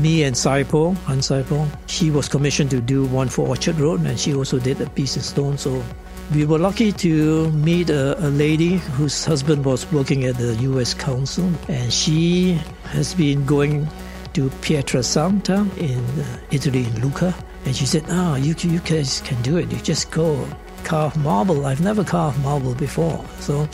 Me 0.00 0.22
and 0.22 0.36
Sai 0.36 0.64
Por, 0.64 0.94
Han 0.94 1.20
Sai 1.20 1.42
Por, 1.42 1.68
she 1.86 2.10
was 2.10 2.26
commissioned 2.26 2.70
to 2.70 2.80
do 2.80 3.04
one 3.06 3.28
for 3.28 3.46
Orchard 3.46 3.78
Road, 3.78 4.00
and 4.00 4.18
she 4.18 4.34
also 4.34 4.58
did 4.58 4.80
a 4.80 4.88
piece 4.90 5.16
in 5.16 5.22
stone. 5.22 5.58
So 5.58 5.84
we 6.32 6.46
were 6.46 6.58
lucky 6.58 6.90
to 6.92 7.50
meet 7.50 7.90
a, 7.90 8.18
a, 8.26 8.30
lady 8.30 8.76
whose 8.96 9.26
husband 9.26 9.64
was 9.64 9.90
working 9.92 10.24
at 10.24 10.36
the 10.38 10.54
U.S. 10.62 10.94
Council, 10.94 11.50
and 11.68 11.92
she 11.92 12.52
has 12.84 13.14
been 13.14 13.44
going 13.44 13.86
to 14.34 14.50
Pietrasanta 14.60 15.66
in 15.78 16.04
uh, 16.20 16.38
Italy, 16.50 16.84
in 16.84 17.00
Lucca. 17.00 17.34
And 17.64 17.74
she 17.74 17.86
said, 17.86 18.04
"Ah, 18.08 18.32
oh, 18.32 18.34
you, 18.36 18.54
you 18.58 18.80
guys 18.80 19.20
can 19.22 19.40
do 19.42 19.56
it. 19.56 19.72
You 19.72 19.78
just 19.78 20.10
go 20.10 20.46
carve 20.84 21.16
marble. 21.16 21.66
I've 21.66 21.80
never 21.80 22.04
carved 22.04 22.38
marble 22.42 22.74
before, 22.74 23.24
so 23.40 23.66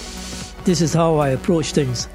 this 0.64 0.80
is 0.80 0.94
how 0.94 1.16
I 1.16 1.30
approach 1.30 1.72
things. 1.72 2.08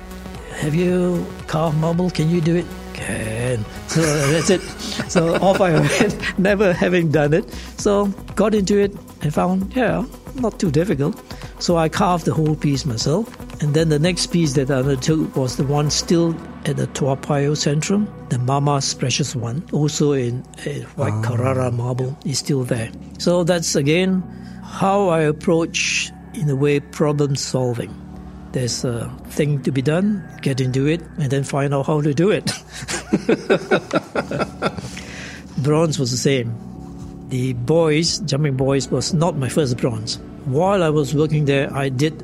Have 0.60 0.74
you 0.74 1.26
carved 1.48 1.78
marble? 1.78 2.10
Can 2.10 2.30
you 2.30 2.40
do 2.40 2.56
it? 2.56 2.66
Can. 2.94 3.66
So 3.88 4.02
that's 4.02 4.50
it. 4.50 4.62
So 5.10 5.36
off 5.36 5.62
I 5.62 5.72
went, 5.74 6.40
never 6.40 6.74
having 6.74 7.12
done 7.12 7.34
it. 7.34 7.50
So 7.78 8.08
got 8.36 8.54
into 8.54 8.78
it 8.78 8.94
and 9.22 9.34
found, 9.34 9.74
yeah, 9.76 10.06
not 10.36 10.60
too 10.60 10.70
difficult. 10.72 11.22
So 11.60 11.78
I 11.78 11.88
carved 11.88 12.26
the 12.26 12.34
whole 12.34 12.56
piece 12.56 12.86
myself. 12.86 13.26
And 13.62 13.74
then 13.74 13.90
the 13.90 14.00
next 14.00 14.28
piece 14.28 14.54
that 14.54 14.70
I 14.70 14.76
undertook 14.76 15.36
was 15.36 15.56
the 15.56 15.64
one 15.64 15.90
still 15.90 16.36
at 16.66 16.78
the 16.78 16.88
Toa 16.88 17.16
Payoh 17.16 17.56
Centrum, 17.56 18.08
the 18.30 18.40
Mama's 18.40 18.94
Precious 18.94 19.36
One, 19.36 19.64
also 19.72 20.12
in 20.12 20.44
a 20.66 20.82
white 20.96 21.14
oh. 21.14 21.22
Carrara 21.24 21.72
marble, 21.72 22.18
is 22.26 22.40
still 22.40 22.64
there. 22.64 22.92
So 23.18 23.44
that's 23.44 23.76
again 23.76 24.22
how 24.64 25.10
I 25.10 25.22
approach, 25.22 26.12
in 26.34 26.50
a 26.50 26.56
way, 26.56 26.80
problem 26.80 27.36
solving. 27.36 27.94
There's 28.52 28.84
a 28.84 29.10
thing 29.30 29.62
to 29.64 29.72
be 29.72 29.82
done, 29.82 30.24
get 30.42 30.60
into 30.60 30.88
it, 30.88 31.02
and 31.18 31.30
then 31.30 31.44
find 31.44 31.74
out 31.74 31.86
how 31.86 32.02
to 32.02 32.14
do 32.14 32.32
it. 32.32 32.46
bronze 35.58 36.00
was 36.00 36.12
the 36.12 36.18
same. 36.18 36.54
The 37.30 37.54
boys, 37.54 38.20
jumping 38.20 38.56
boys, 38.56 38.90
was 38.90 39.14
not 39.14 39.38
my 39.38 39.50
first 39.50 39.78
bronze. 39.78 40.20
While 40.46 40.84
I 40.84 40.90
was 40.90 41.16
working 41.16 41.46
there, 41.46 41.74
I 41.74 41.90
did 41.90 42.24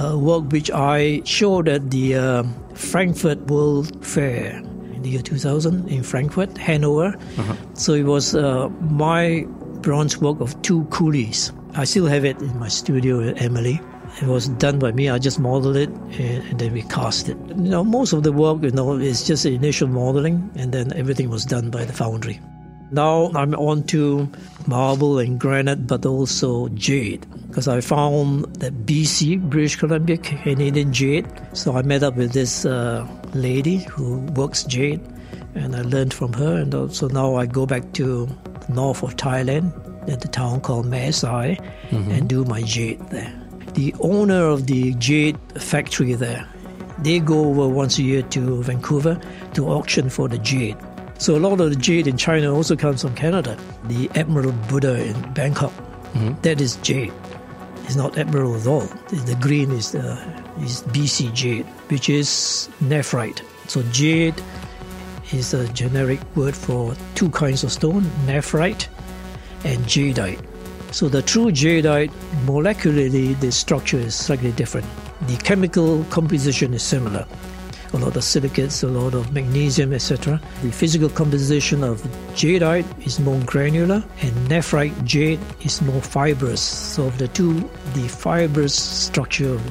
uh, 0.00 0.16
work 0.18 0.50
which 0.52 0.70
I 0.70 1.22
showed 1.24 1.68
at 1.68 1.90
the 1.90 2.14
uh, 2.14 2.44
Frankfurt 2.74 3.46
World 3.46 4.04
Fair 4.04 4.58
in 4.94 5.02
the 5.02 5.10
year 5.10 5.22
2000 5.22 5.88
in 5.88 6.02
Frankfurt, 6.02 6.56
Hanover. 6.58 7.16
Uh-huh. 7.38 7.54
So 7.74 7.92
it 7.92 8.04
was 8.04 8.34
uh, 8.34 8.68
my 8.90 9.46
bronze 9.80 10.18
work 10.18 10.40
of 10.40 10.60
two 10.62 10.84
coolies. 10.86 11.52
I 11.74 11.84
still 11.84 12.06
have 12.06 12.24
it 12.24 12.40
in 12.40 12.58
my 12.58 12.68
studio 12.68 13.28
at 13.28 13.40
Emily. 13.40 13.80
It 14.22 14.28
was 14.28 14.48
done 14.48 14.78
by 14.78 14.92
me. 14.92 15.10
I 15.10 15.18
just 15.18 15.38
modeled 15.38 15.76
it 15.76 15.90
and, 15.90 16.42
and, 16.48 16.58
then 16.58 16.72
we 16.72 16.82
cast 16.82 17.28
it. 17.28 17.36
You 17.48 17.54
know, 17.54 17.84
most 17.84 18.14
of 18.14 18.22
the 18.22 18.32
work, 18.32 18.62
you 18.62 18.70
know, 18.70 18.94
is 18.94 19.26
just 19.26 19.44
initial 19.44 19.88
modeling, 19.88 20.50
and 20.54 20.72
then 20.72 20.92
everything 20.94 21.28
was 21.28 21.44
done 21.44 21.68
by 21.70 21.84
the 21.84 21.92
foundry. 21.92 22.40
Now 22.90 23.30
I'm 23.34 23.54
on 23.54 23.82
to 23.84 24.30
marble 24.66 25.18
and 25.18 25.40
granite, 25.40 25.86
but 25.86 26.06
also 26.06 26.68
jade, 26.68 27.26
because 27.48 27.66
I 27.66 27.80
found 27.80 28.44
that 28.56 28.86
BC, 28.86 29.40
British 29.50 29.76
Columbia, 29.76 30.18
Canadian 30.18 30.92
jade. 30.92 31.26
So 31.52 31.76
I 31.76 31.82
met 31.82 32.02
up 32.02 32.16
with 32.16 32.32
this 32.32 32.64
uh, 32.64 33.06
lady 33.34 33.78
who 33.78 34.18
works 34.34 34.62
jade, 34.64 35.00
and 35.54 35.74
I 35.74 35.82
learned 35.82 36.14
from 36.14 36.32
her. 36.34 36.58
And 36.58 36.94
so 36.94 37.08
now 37.08 37.34
I 37.34 37.46
go 37.46 37.66
back 37.66 37.92
to 37.94 38.26
the 38.66 38.72
north 38.72 39.02
of 39.02 39.16
Thailand, 39.16 39.72
at 40.08 40.20
the 40.20 40.28
town 40.28 40.60
called 40.60 40.86
Mae 40.86 41.10
Sai, 41.10 41.58
mm-hmm. 41.90 42.10
and 42.10 42.28
do 42.28 42.44
my 42.44 42.62
jade 42.62 43.00
there. 43.10 43.32
The 43.74 43.94
owner 44.00 44.46
of 44.46 44.68
the 44.68 44.94
jade 44.94 45.36
factory 45.60 46.14
there, 46.14 46.48
they 47.00 47.18
go 47.18 47.50
over 47.50 47.68
once 47.68 47.98
a 47.98 48.02
year 48.02 48.22
to 48.22 48.62
Vancouver 48.62 49.20
to 49.54 49.68
auction 49.68 50.08
for 50.08 50.28
the 50.28 50.38
jade. 50.38 50.76
So 51.18 51.34
a 51.34 51.38
lot 51.38 51.60
of 51.60 51.70
the 51.70 51.76
jade 51.76 52.06
in 52.06 52.16
China 52.16 52.54
also 52.54 52.76
comes 52.76 53.02
from 53.02 53.14
Canada. 53.14 53.58
The 53.84 54.10
Emerald 54.14 54.68
Buddha 54.68 55.02
in 55.02 55.32
Bangkok, 55.32 55.72
mm-hmm. 55.72 56.40
that 56.42 56.60
is 56.60 56.76
jade. 56.76 57.12
It's 57.84 57.96
not 57.96 58.18
emerald 58.18 58.60
at 58.62 58.66
all. 58.66 58.86
The 59.10 59.36
green 59.40 59.70
is 59.70 59.92
the 59.92 60.18
is 60.60 60.82
BC 60.82 61.32
jade, 61.32 61.64
which 61.88 62.08
is 62.08 62.68
nephrite. 62.80 63.42
So 63.68 63.82
jade 63.92 64.34
is 65.32 65.54
a 65.54 65.68
generic 65.68 66.20
word 66.36 66.56
for 66.56 66.94
two 67.14 67.30
kinds 67.30 67.64
of 67.64 67.72
stone, 67.72 68.02
nephrite 68.26 68.88
and 69.64 69.84
jadeite. 69.84 70.44
So 70.92 71.08
the 71.08 71.22
true 71.22 71.46
jadeite, 71.46 72.10
molecularly, 72.44 73.38
the 73.40 73.52
structure 73.52 73.98
is 73.98 74.14
slightly 74.14 74.52
different. 74.52 74.86
The 75.28 75.36
chemical 75.36 76.04
composition 76.04 76.74
is 76.74 76.82
similar 76.82 77.26
a 77.92 77.96
lot 77.96 78.16
of 78.16 78.24
silicates, 78.24 78.82
a 78.82 78.88
lot 78.88 79.14
of 79.14 79.32
magnesium, 79.32 79.92
etc. 79.92 80.40
The 80.62 80.70
physical 80.70 81.08
composition 81.08 81.82
of 81.84 82.02
jadeite 82.34 83.06
is 83.06 83.20
more 83.20 83.40
granular, 83.46 84.04
and 84.22 84.32
nephrite 84.48 85.04
jade 85.04 85.40
is 85.62 85.80
more 85.82 86.00
fibrous. 86.00 86.60
So 86.60 87.06
of 87.06 87.18
the 87.18 87.28
two, 87.28 87.60
the 87.94 88.08
fibrous 88.08 88.74
structure 88.74 89.54
of 89.54 89.66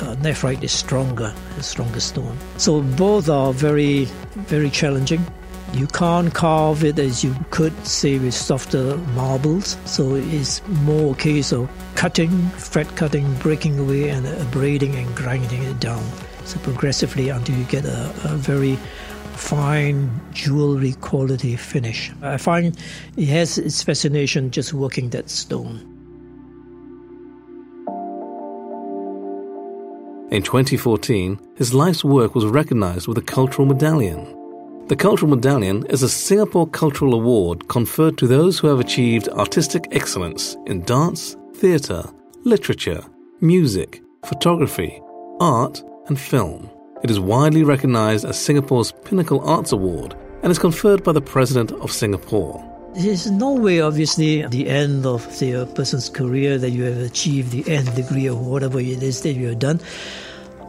uh, 0.00 0.16
nephrite 0.16 0.62
is 0.62 0.72
stronger, 0.72 1.34
a 1.58 1.62
stronger 1.62 2.00
stone. 2.00 2.36
So 2.56 2.82
both 2.82 3.28
are 3.28 3.52
very, 3.52 4.04
very 4.48 4.70
challenging. 4.70 5.24
You 5.72 5.86
can't 5.86 6.34
carve 6.34 6.82
it 6.82 6.98
as 6.98 7.22
you 7.22 7.34
could, 7.50 7.86
say, 7.86 8.18
with 8.18 8.34
softer 8.34 8.96
marbles. 9.14 9.76
So 9.84 10.16
it's 10.16 10.66
more 10.66 11.12
a 11.12 11.16
case 11.16 11.52
of 11.52 11.70
cutting, 11.94 12.48
fret 12.50 12.88
cutting, 12.96 13.32
breaking 13.34 13.78
away, 13.78 14.08
and 14.08 14.26
abrading 14.26 14.96
and 14.96 15.14
grinding 15.14 15.62
it 15.62 15.78
down. 15.78 16.02
So 16.44 16.58
progressively 16.60 17.28
until 17.28 17.56
you 17.56 17.64
get 17.64 17.84
a, 17.84 18.12
a 18.24 18.36
very 18.36 18.76
fine 19.34 20.10
jewelry 20.32 20.92
quality 21.00 21.56
finish. 21.56 22.12
I 22.22 22.36
find 22.36 22.76
it 23.16 23.28
has 23.28 23.58
its 23.58 23.82
fascination 23.82 24.50
just 24.50 24.72
working 24.72 25.10
that 25.10 25.30
stone. 25.30 25.86
In 30.30 30.42
2014, 30.42 31.40
his 31.56 31.74
life's 31.74 32.04
work 32.04 32.34
was 32.34 32.44
recognized 32.44 33.08
with 33.08 33.18
a 33.18 33.22
cultural 33.22 33.66
medallion. 33.66 34.36
The 34.90 34.96
Cultural 34.96 35.30
Medallion 35.30 35.86
is 35.86 36.02
a 36.02 36.08
Singapore 36.08 36.66
Cultural 36.66 37.14
Award 37.14 37.68
conferred 37.68 38.18
to 38.18 38.26
those 38.26 38.58
who 38.58 38.66
have 38.66 38.80
achieved 38.80 39.28
artistic 39.28 39.86
excellence 39.92 40.56
in 40.66 40.82
dance, 40.82 41.36
theatre, 41.54 42.02
literature, 42.44 43.00
music, 43.40 44.02
photography, 44.24 45.00
art, 45.38 45.80
and 46.10 46.20
film. 46.20 46.70
It 47.02 47.10
is 47.10 47.18
widely 47.18 47.64
recognized 47.64 48.26
as 48.26 48.38
Singapore's 48.38 48.92
Pinnacle 48.92 49.40
Arts 49.48 49.72
Award 49.72 50.14
and 50.42 50.50
is 50.50 50.58
conferred 50.58 51.02
by 51.02 51.12
the 51.12 51.22
President 51.22 51.72
of 51.72 51.90
Singapore. 51.90 52.66
It 52.96 53.04
is 53.04 53.30
no 53.30 53.52
way, 53.52 53.80
obviously, 53.80 54.44
the 54.46 54.68
end 54.68 55.06
of 55.06 55.24
a 55.42 55.64
person's 55.66 56.10
career 56.10 56.58
that 56.58 56.70
you 56.70 56.82
have 56.82 56.98
achieved 56.98 57.52
the 57.52 57.66
end 57.70 57.94
degree 57.94 58.28
or 58.28 58.36
whatever 58.36 58.80
it 58.80 59.02
is 59.02 59.22
that 59.22 59.32
you 59.32 59.48
have 59.48 59.60
done. 59.60 59.80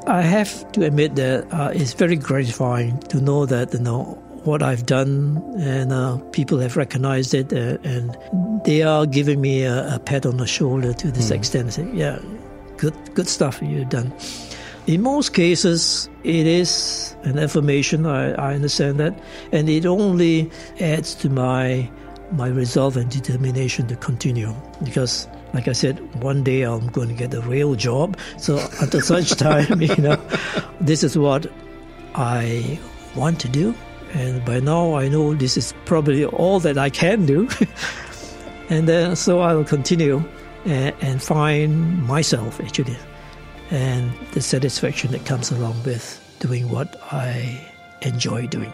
I 0.07 0.21
have 0.21 0.71
to 0.73 0.85
admit 0.85 1.15
that 1.15 1.51
uh, 1.51 1.71
it's 1.73 1.93
very 1.93 2.15
gratifying 2.15 2.99
to 3.09 3.19
know 3.19 3.45
that 3.47 3.73
you 3.73 3.79
know 3.79 4.17
what 4.43 4.63
I've 4.63 4.85
done 4.85 5.41
and 5.59 5.91
uh, 5.91 6.17
people 6.31 6.59
have 6.59 6.77
recognized 6.77 7.33
it 7.33 7.53
uh, 7.53 7.77
and 7.83 8.17
they 8.65 8.81
are 8.81 9.05
giving 9.05 9.41
me 9.41 9.63
a, 9.63 9.95
a, 9.95 9.99
pat 9.99 10.25
on 10.25 10.37
the 10.37 10.47
shoulder 10.47 10.93
to 10.93 11.11
this 11.11 11.29
mm. 11.29 11.35
extent. 11.35 11.73
Say, 11.73 11.87
yeah, 11.93 12.19
good, 12.77 12.95
good 13.13 13.27
stuff 13.27 13.61
you've 13.61 13.89
done. 13.89 14.11
In 14.87 15.01
most 15.01 15.33
cases, 15.33 16.09
it 16.23 16.47
is 16.47 17.15
an 17.23 17.37
affirmation. 17.37 18.05
I, 18.05 18.31
I 18.33 18.55
understand 18.55 18.99
that, 18.99 19.17
and 19.51 19.69
it 19.69 19.85
only 19.85 20.49
adds 20.79 21.13
to 21.15 21.29
my 21.29 21.89
my 22.31 22.47
resolve 22.47 22.97
and 22.97 23.09
determination 23.09 23.87
to 23.87 23.95
continue. 23.95 24.55
Because, 24.83 25.27
like 25.53 25.67
I 25.67 25.73
said, 25.73 25.99
one 26.23 26.43
day 26.43 26.63
I'm 26.63 26.87
going 26.87 27.09
to 27.09 27.13
get 27.13 27.33
a 27.33 27.41
real 27.41 27.75
job. 27.75 28.17
So 28.37 28.65
until 28.79 29.01
such 29.15 29.31
time, 29.31 29.81
you 29.81 29.95
know, 29.97 30.15
this 30.79 31.03
is 31.03 31.17
what 31.17 31.45
I 32.15 32.79
want 33.15 33.39
to 33.41 33.49
do. 33.49 33.75
And 34.13 34.43
by 34.45 34.59
now, 34.59 34.95
I 34.95 35.09
know 35.09 35.33
this 35.33 35.57
is 35.57 35.73
probably 35.85 36.25
all 36.25 36.59
that 36.61 36.77
I 36.77 36.89
can 36.89 37.25
do. 37.25 37.49
and 38.69 38.87
then, 38.87 39.15
so 39.15 39.39
I 39.39 39.53
will 39.53 39.65
continue 39.65 40.23
and, 40.65 40.95
and 41.01 41.21
find 41.21 42.03
myself 42.07 42.59
actually 42.61 42.97
and 43.71 44.11
the 44.33 44.41
satisfaction 44.41 45.11
that 45.11 45.25
comes 45.25 45.49
along 45.49 45.81
with 45.83 46.19
doing 46.39 46.69
what 46.69 47.01
I 47.11 47.67
enjoy 48.01 48.47
doing. 48.47 48.73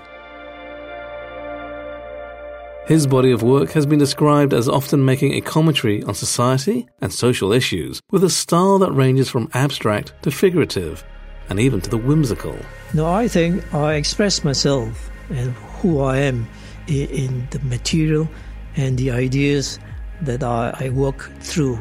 His 2.87 3.05
body 3.05 3.31
of 3.31 3.43
work 3.43 3.71
has 3.71 3.85
been 3.85 3.99
described 3.99 4.53
as 4.53 4.69
often 4.69 5.03
making 5.03 5.33
a 5.33 5.41
commentary 5.41 6.03
on 6.03 6.13
society 6.13 6.87
and 7.01 7.13
social 7.13 7.51
issues, 7.51 8.01
with 8.11 8.23
a 8.23 8.29
style 8.29 8.79
that 8.79 8.93
ranges 8.93 9.29
from 9.29 9.49
abstract 9.53 10.13
to 10.23 10.31
figurative, 10.31 11.03
and 11.49 11.59
even 11.59 11.81
to 11.81 11.89
the 11.89 11.97
whimsical. 11.97 12.57
No, 12.93 13.05
I 13.05 13.27
think 13.27 13.73
I 13.73 13.95
express 13.95 14.43
myself 14.43 15.11
and 15.29 15.51
who 15.81 15.99
I 16.01 16.19
am 16.19 16.47
in, 16.87 17.47
the 17.51 17.59
material 17.59 18.29
and 18.77 18.97
the 18.97 19.11
ideas 19.11 19.79
that 20.21 20.41
I, 20.41 20.73
I 20.79 20.89
work 20.89 21.29
through. 21.41 21.77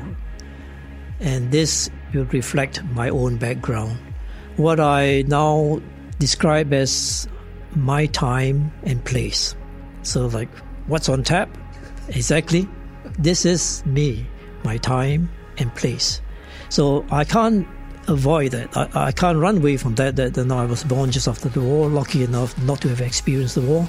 And 1.20 1.52
this 1.52 1.88
will 2.16 2.24
reflect 2.26 2.82
my 2.94 3.08
own 3.08 3.36
background. 3.36 3.98
What 4.56 4.80
I 4.80 5.22
now 5.26 5.80
describe 6.18 6.72
as 6.72 7.28
my 7.74 8.06
time 8.06 8.72
and 8.84 9.04
place. 9.04 9.54
So, 10.02 10.26
like, 10.26 10.48
what's 10.86 11.08
on 11.08 11.22
tap? 11.22 11.48
Exactly. 12.08 12.68
This 13.18 13.44
is 13.44 13.84
me, 13.84 14.26
my 14.64 14.78
time 14.78 15.30
and 15.58 15.74
place. 15.74 16.20
So, 16.68 17.04
I 17.10 17.24
can't 17.24 17.66
avoid 18.08 18.52
that. 18.52 18.74
I, 18.76 19.08
I 19.08 19.12
can't 19.12 19.38
run 19.38 19.58
away 19.58 19.76
from 19.76 19.94
that. 19.96 20.16
That, 20.16 20.34
that 20.34 20.50
I 20.50 20.64
was 20.64 20.84
born 20.84 21.10
just 21.10 21.28
after 21.28 21.48
the 21.48 21.60
war, 21.60 21.88
lucky 21.88 22.24
enough 22.24 22.56
not 22.62 22.80
to 22.82 22.88
have 22.88 23.00
experienced 23.00 23.56
the 23.56 23.62
war, 23.62 23.86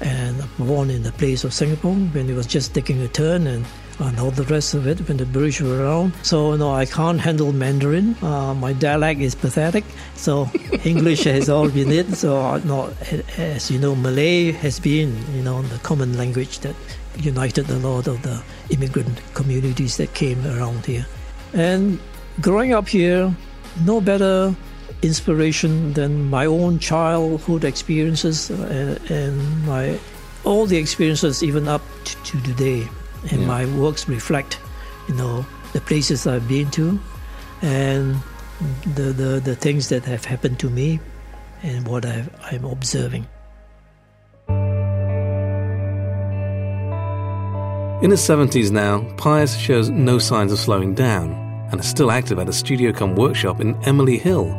and 0.00 0.42
born 0.58 0.90
in 0.90 1.04
the 1.04 1.12
place 1.12 1.44
of 1.44 1.54
Singapore 1.54 1.94
when 1.94 2.28
it 2.28 2.34
was 2.34 2.46
just 2.46 2.74
taking 2.74 3.00
a 3.00 3.08
turn 3.08 3.46
and 3.46 3.64
and 3.98 4.18
all 4.18 4.30
the 4.30 4.44
rest 4.44 4.74
of 4.74 4.86
it 4.86 5.06
when 5.08 5.16
the 5.16 5.26
British 5.26 5.60
were 5.60 5.82
around. 5.82 6.12
So 6.22 6.56
no, 6.56 6.72
I 6.72 6.86
can't 6.86 7.20
handle 7.20 7.52
Mandarin. 7.52 8.16
Uh, 8.22 8.54
my 8.54 8.72
dialect 8.72 9.20
is 9.20 9.34
pathetic. 9.34 9.84
So 10.14 10.50
English 10.84 11.24
has 11.24 11.48
all 11.48 11.68
been 11.68 11.92
it. 11.92 12.14
So 12.14 12.56
no, 12.58 12.92
as 13.36 13.70
you 13.70 13.78
know, 13.78 13.94
Malay 13.94 14.52
has 14.52 14.80
been 14.80 15.16
you 15.34 15.42
know 15.42 15.62
the 15.62 15.78
common 15.78 16.16
language 16.16 16.60
that 16.60 16.76
united 17.16 17.68
a 17.70 17.78
lot 17.78 18.06
of 18.06 18.22
the 18.22 18.42
immigrant 18.70 19.20
communities 19.34 19.96
that 19.98 20.14
came 20.14 20.44
around 20.46 20.86
here. 20.86 21.06
And 21.52 22.00
growing 22.40 22.72
up 22.72 22.88
here, 22.88 23.34
no 23.84 24.00
better 24.00 24.54
inspiration 25.02 25.92
than 25.94 26.30
my 26.30 26.46
own 26.46 26.78
childhood 26.78 27.64
experiences 27.64 28.50
and, 28.50 28.98
uh, 28.98 29.14
and 29.14 29.66
my 29.66 29.98
all 30.44 30.66
the 30.66 30.76
experiences 30.76 31.42
even 31.42 31.68
up 31.68 31.82
to, 32.04 32.16
to 32.22 32.40
today 32.42 32.88
and 33.30 33.42
yeah. 33.42 33.46
my 33.46 33.66
works 33.76 34.08
reflect, 34.08 34.58
you 35.08 35.14
know, 35.14 35.44
the 35.72 35.80
places 35.80 36.26
I've 36.26 36.48
been 36.48 36.70
to, 36.72 36.98
and 37.62 38.16
the 38.94 39.12
the, 39.12 39.40
the 39.40 39.56
things 39.56 39.88
that 39.88 40.04
have 40.04 40.24
happened 40.24 40.58
to 40.60 40.70
me, 40.70 41.00
and 41.62 41.86
what 41.86 42.04
i 42.04 42.24
I'm 42.50 42.64
observing. 42.64 43.26
In 48.02 48.10
his 48.10 48.20
70s 48.20 48.72
now, 48.72 49.08
Pius 49.16 49.56
shows 49.56 49.88
no 49.88 50.18
signs 50.18 50.50
of 50.50 50.58
slowing 50.58 50.92
down 50.92 51.30
and 51.70 51.80
is 51.80 51.88
still 51.88 52.10
active 52.10 52.40
at 52.40 52.48
a 52.48 52.52
studio 52.52 52.92
come 52.92 53.14
workshop 53.14 53.60
in 53.60 53.76
Emily 53.84 54.18
Hill. 54.18 54.52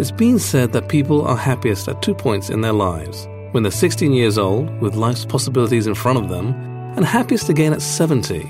It's 0.00 0.10
been 0.10 0.40
said 0.40 0.72
that 0.72 0.88
people 0.88 1.22
are 1.22 1.36
happiest 1.36 1.86
at 1.86 2.02
two 2.02 2.14
points 2.14 2.50
in 2.50 2.60
their 2.60 2.72
lives 2.72 3.28
when 3.52 3.62
they're 3.62 3.72
16 3.72 4.12
years 4.12 4.36
old, 4.36 4.68
with 4.80 4.94
life's 4.94 5.24
possibilities 5.24 5.86
in 5.86 5.94
front 5.94 6.18
of 6.18 6.28
them, 6.28 6.67
and 6.98 7.06
happiest 7.06 7.48
again 7.48 7.72
at 7.72 7.80
70. 7.80 8.44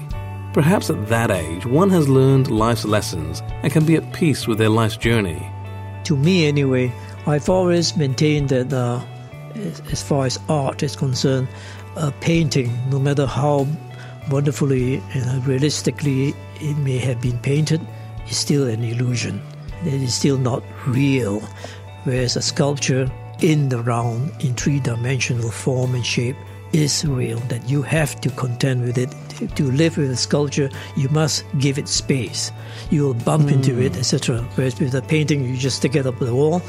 Perhaps 0.55 0.89
at 0.89 1.09
that 1.09 1.31
age, 1.31 1.67
one 1.67 1.91
has 1.91 2.09
learned 2.09 2.51
life's 2.51 2.87
lessons 2.87 3.43
and 3.63 3.71
can 3.71 3.85
be 3.85 3.95
at 3.95 4.15
peace 4.15 4.49
with 4.49 4.57
their 4.57 4.71
life's 4.71 4.97
journey. 4.97 5.47
To 6.05 6.17
me, 6.17 6.47
anyway, 6.47 6.91
I've 7.27 7.51
always 7.51 7.95
maintained 7.95 8.49
that 8.49 8.73
uh, 8.73 9.05
as 9.93 10.03
far 10.03 10.25
as 10.25 10.41
art 10.49 10.83
is 10.83 10.97
concerned, 10.97 11.47
a 11.97 12.11
painting, 12.11 12.73
no 12.89 12.99
matter 12.99 13.27
how 13.27 13.67
wonderfully 14.31 15.03
and 15.13 15.47
realistically 15.47 16.35
it 16.55 16.79
may 16.79 16.97
have 16.97 17.21
been 17.21 17.39
painted, 17.41 17.87
is 18.31 18.39
still 18.39 18.67
an 18.67 18.83
illusion. 18.83 19.43
It 19.85 20.01
is 20.01 20.15
still 20.15 20.39
not 20.39 20.63
real. 20.87 21.41
Whereas 22.05 22.35
a 22.35 22.41
sculpture 22.41 23.13
in 23.43 23.69
the 23.69 23.83
round, 23.83 24.33
in 24.41 24.55
three 24.55 24.81
dimensional 24.81 25.51
form 25.51 25.95
and 25.95 26.07
shape, 26.07 26.37
is 26.73 27.05
real, 27.05 27.39
that 27.49 27.69
you 27.69 27.83
have 27.83 28.21
to 28.21 28.31
contend 28.31 28.83
with 28.83 28.99
it. 28.99 29.15
To 29.57 29.71
live 29.71 29.97
with 29.97 30.11
a 30.11 30.17
sculpture, 30.17 30.69
you 30.97 31.09
must 31.11 31.45
give 31.59 31.79
it 31.79 31.87
space. 31.89 32.51
You 32.91 33.05
will 33.05 33.15
bump 33.15 33.49
mm. 33.49 33.53
into 33.53 33.81
it, 33.81 33.97
etc. 33.97 34.41
Whereas 34.57 34.79
with 34.81 34.95
a 34.95 35.03
painting, 35.03 35.45
you 35.45 35.57
just 35.57 35.77
stick 35.77 35.95
it 35.95 36.07
up 36.07 36.19
the 36.19 36.35
wall 36.35 36.61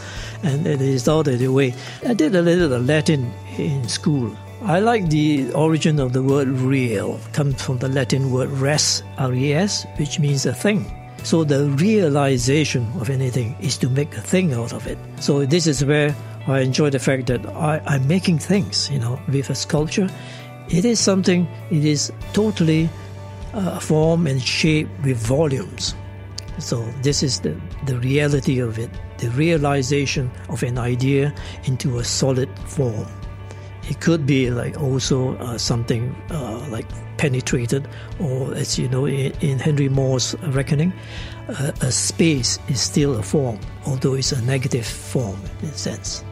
and 0.44 0.68
it 0.68 0.82
is 0.82 1.10
out 1.10 1.28
of 1.28 1.40
the 1.40 1.48
way. 1.48 1.74
I 2.06 2.14
did 2.14 2.36
a 2.36 2.42
little 2.42 2.72
of 2.74 2.86
Latin 2.86 3.32
in 3.58 3.88
school. 3.90 4.36
I 4.62 4.80
like 4.80 5.10
the 5.10 5.52
origin 5.54 6.00
of 6.00 6.14
the 6.14 6.22
word 6.22 6.50
real, 6.50 7.20
comes 7.34 7.62
from 7.62 7.80
the 7.80 7.88
Latin 7.88 8.32
word 8.32 8.50
res, 8.50 9.02
R-E-S, 9.18 9.86
which 9.98 10.20
means 10.20 10.46
a 10.46 10.54
thing. 10.54 10.86
So 11.24 11.44
the 11.44 11.70
realization 11.72 12.88
of 13.00 13.10
anything 13.10 13.56
is 13.60 13.78
to 13.80 13.90
make 13.90 14.16
a 14.16 14.22
thing 14.22 14.54
out 14.54 14.74
of 14.74 14.86
it. 14.88 14.98
So 15.20 15.46
this 15.46 15.68
is 15.68 15.84
where 15.84 16.16
I 16.50 16.62
enjoy 16.62 16.90
the 16.90 17.00
fact 17.00 17.28
that 17.28 17.46
I, 17.46 17.80
I'm 17.86 18.08
making 18.08 18.40
things, 18.40 18.90
you 18.90 18.98
know, 18.98 19.22
with 19.28 19.52
a 19.52 19.56
sculpture. 19.56 20.10
It 20.70 20.84
is 20.84 21.00
something, 21.00 21.48
it 21.70 21.86
is 21.86 22.12
totally 22.34 22.90
uh, 23.54 23.80
form 23.80 24.26
and 24.26 24.42
shape 24.42 24.88
with 25.04 25.18
volumes. 25.18 25.94
So 26.58 26.82
this 27.04 27.22
is 27.22 27.42
the, 27.42 27.56
the 27.86 27.98
reality 28.00 28.60
of 28.60 28.80
it, 28.80 28.90
the 29.20 29.30
realization 29.30 30.32
of 30.50 30.64
an 30.64 30.80
idea 30.80 31.34
into 31.66 32.00
a 32.00 32.04
solid 32.04 32.50
form. 32.66 33.08
It 33.88 34.02
could 34.02 34.26
be 34.26 34.50
like 34.50 34.80
also 34.82 35.36
uh, 35.38 35.58
something 35.60 36.16
uh, 36.32 36.68
like 36.70 36.86
penetrated, 37.18 37.88
or 38.20 38.56
as 38.56 38.80
you 38.80 38.90
know, 38.90 39.06
in, 39.06 39.34
in 39.42 39.60
Henry 39.60 39.90
Moore's 39.90 40.36
reckoning, 40.48 40.94
uh, 41.48 41.72
a 41.82 41.92
space 41.92 42.58
is 42.70 42.82
still 42.82 43.20
a 43.20 43.24
form, 43.24 43.60
although 43.86 44.16
it's 44.16 44.32
a 44.32 44.42
negative 44.44 44.86
form 44.86 45.40
in 45.62 45.70
a 45.70 45.74
sense 45.74 46.24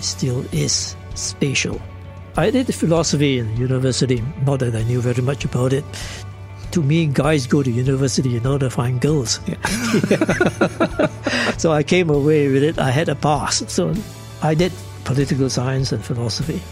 still 0.00 0.44
is 0.52 0.96
spatial. 1.14 1.80
I 2.36 2.50
did 2.50 2.72
philosophy 2.74 3.38
in 3.38 3.56
university, 3.56 4.22
not 4.46 4.60
that 4.60 4.74
I 4.74 4.82
knew 4.84 5.00
very 5.00 5.22
much 5.22 5.44
about 5.44 5.72
it. 5.72 5.84
To 6.70 6.82
me, 6.82 7.06
guys 7.06 7.46
go 7.46 7.62
to 7.62 7.70
university 7.70 8.36
in 8.36 8.46
order 8.46 8.66
to 8.66 8.70
find 8.70 9.00
girls. 9.00 9.40
Yeah. 9.46 9.56
so 11.58 11.72
I 11.72 11.82
came 11.82 12.08
away 12.08 12.48
with 12.48 12.62
it. 12.62 12.78
I 12.78 12.90
had 12.90 13.08
a 13.08 13.16
pass. 13.16 13.64
So 13.72 13.92
I 14.42 14.54
did 14.54 14.72
political 15.04 15.50
science 15.50 15.90
and 15.90 16.04
philosophy. 16.04 16.62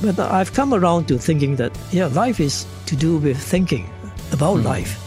But 0.00 0.20
I've 0.20 0.52
come 0.52 0.72
around 0.72 1.08
to 1.08 1.18
thinking 1.18 1.56
that, 1.56 1.76
yeah, 1.90 2.06
life 2.06 2.38
is 2.38 2.66
to 2.86 2.94
do 2.94 3.18
with 3.18 3.36
thinking 3.36 3.90
about 4.32 4.58
mm. 4.58 4.64
life. 4.64 5.02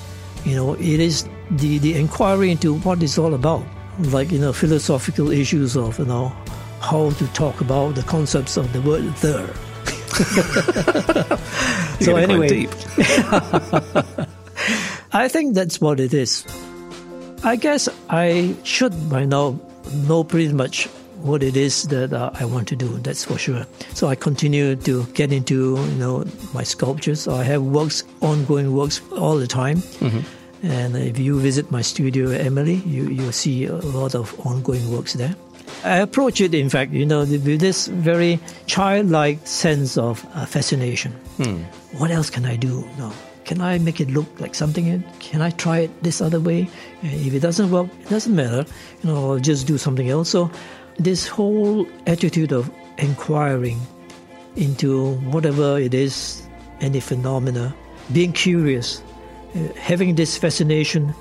You 0.45 0.55
know, 0.55 0.73
it 0.73 0.99
is 0.99 1.27
the, 1.51 1.77
the 1.77 1.95
inquiry 1.95 2.51
into 2.51 2.77
what 2.79 3.01
it's 3.01 3.17
all 3.17 3.33
about. 3.33 3.63
Like, 3.99 4.31
you 4.31 4.39
know, 4.39 4.51
philosophical 4.51 5.31
issues 5.31 5.77
of, 5.77 5.97
you 5.99 6.05
know, 6.05 6.35
how 6.81 7.11
to 7.11 7.27
talk 7.27 7.61
about 7.61 7.95
the 7.95 8.03
concepts 8.03 8.57
of 8.57 8.73
the 8.73 8.81
word 8.81 9.03
there. 9.21 9.47
so 12.01 12.17
anyway, 12.17 12.67
I 15.13 15.27
think 15.27 15.55
that's 15.55 15.79
what 15.79 15.99
it 15.99 16.13
is. 16.13 16.45
I 17.43 17.55
guess 17.55 17.87
I 18.09 18.55
should 18.63 19.09
by 19.09 19.25
now 19.25 19.59
know 20.07 20.23
pretty 20.23 20.53
much 20.53 20.87
what 21.21 21.43
it 21.43 21.55
is 21.55 21.83
that 21.89 22.13
uh, 22.13 22.31
I 22.33 22.45
want 22.45 22.67
to 22.69 22.75
do. 22.75 22.87
That's 22.99 23.25
for 23.25 23.37
sure. 23.37 23.65
So 23.93 24.07
I 24.07 24.15
continue 24.15 24.75
to 24.75 25.05
get 25.13 25.31
into 25.31 25.77
you 25.77 25.97
know 25.97 26.25
my 26.53 26.63
sculptures. 26.63 27.27
I 27.27 27.43
have 27.43 27.61
works, 27.61 28.03
ongoing 28.21 28.73
works 28.73 29.01
all 29.11 29.37
the 29.37 29.47
time. 29.47 29.77
Mm-hmm. 29.77 30.19
And 30.63 30.95
if 30.95 31.17
you 31.17 31.39
visit 31.39 31.71
my 31.71 31.81
studio, 31.81 32.29
Emily, 32.29 32.75
you 32.85 33.09
you 33.09 33.31
see 33.31 33.65
a 33.65 33.75
lot 33.75 34.15
of 34.15 34.33
ongoing 34.45 34.91
works 34.91 35.13
there. 35.13 35.35
I 35.83 35.97
approach 35.97 36.41
it, 36.41 36.53
in 36.53 36.69
fact, 36.69 36.91
you 36.91 37.05
know, 37.05 37.21
with 37.21 37.59
this 37.59 37.87
very 37.87 38.39
childlike 38.67 39.45
sense 39.47 39.97
of 39.97 40.25
uh, 40.33 40.45
fascination. 40.45 41.11
Hmm. 41.37 41.63
What 41.97 42.11
else 42.11 42.29
can 42.29 42.45
I 42.45 42.55
do? 42.55 42.87
No. 42.97 43.11
Can 43.45 43.59
I 43.61 43.79
make 43.79 43.99
it 43.99 44.11
look 44.11 44.27
like 44.39 44.53
something? 44.53 45.03
Can 45.19 45.41
I 45.41 45.49
try 45.49 45.79
it 45.79 46.03
this 46.03 46.21
other 46.21 46.39
way? 46.39 46.69
If 47.01 47.33
it 47.33 47.39
doesn't 47.39 47.71
work, 47.71 47.87
it 48.01 48.09
doesn't 48.09 48.35
matter. 48.35 48.65
You 49.03 49.09
know, 49.09 49.31
I'll 49.31 49.39
just 49.39 49.67
do 49.67 49.77
something 49.77 50.09
else. 50.09 50.29
So, 50.29 50.51
this 50.97 51.27
whole 51.27 51.87
attitude 52.05 52.51
of 52.51 52.69
inquiring 52.97 53.79
into 54.55 55.15
whatever 55.31 55.79
it 55.79 55.93
is, 55.93 56.43
any 56.81 56.99
phenomena, 56.99 57.73
being 58.13 58.33
curious, 58.33 59.01
uh, 59.55 59.59
having 59.75 60.15
this 60.15 60.37
fascination 60.37 61.13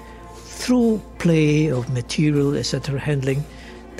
through 0.44 1.00
play 1.18 1.68
of 1.68 1.88
material, 1.90 2.55
etc., 2.55 2.98
handling 2.98 3.42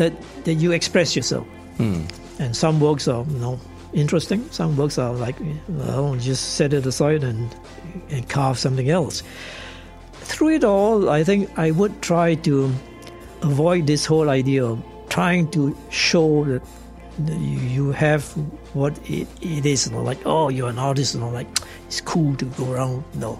that, 0.01 0.15
that 0.45 0.55
you 0.55 0.73
express 0.73 1.15
yourself. 1.15 1.47
Mm. 1.77 2.09
And 2.39 2.57
some 2.57 2.81
works 2.81 3.07
are 3.07 3.25
you 3.29 3.39
know 3.39 3.61
interesting. 3.93 4.49
Some 4.51 4.77
works 4.77 4.99
are 4.99 5.13
like 5.13 5.37
well, 5.69 6.17
just 6.17 6.55
set 6.55 6.73
it 6.73 6.87
aside 6.87 7.23
and 7.23 7.55
and 8.09 8.29
carve 8.29 8.59
something 8.59 8.89
else. 8.89 9.23
Through 10.13 10.55
it 10.57 10.65
all, 10.65 11.11
I 11.11 11.23
think 11.23 11.51
I 11.59 11.71
would 11.71 12.01
try 12.01 12.35
to 12.47 12.73
avoid 13.43 13.87
this 13.87 14.07
whole 14.07 14.31
idea 14.31 14.65
of 14.65 14.83
trying 15.11 15.51
to 15.51 15.77
show 15.91 16.45
that 16.45 17.39
you 17.39 17.93
have 17.93 18.25
what 18.73 18.97
it, 19.11 19.29
it 19.43 19.67
is, 19.67 19.87
you 19.87 19.93
know, 19.93 20.03
like 20.03 20.25
oh 20.25 20.49
you're 20.49 20.71
an 20.71 20.79
artist, 20.79 21.15
you 21.15 21.21
know, 21.21 21.29
like 21.29 21.49
it's 21.87 22.01
cool 22.01 22.35
to 22.37 22.47
go 22.47 22.73
around, 22.73 23.05
you 23.15 23.21
know, 23.21 23.39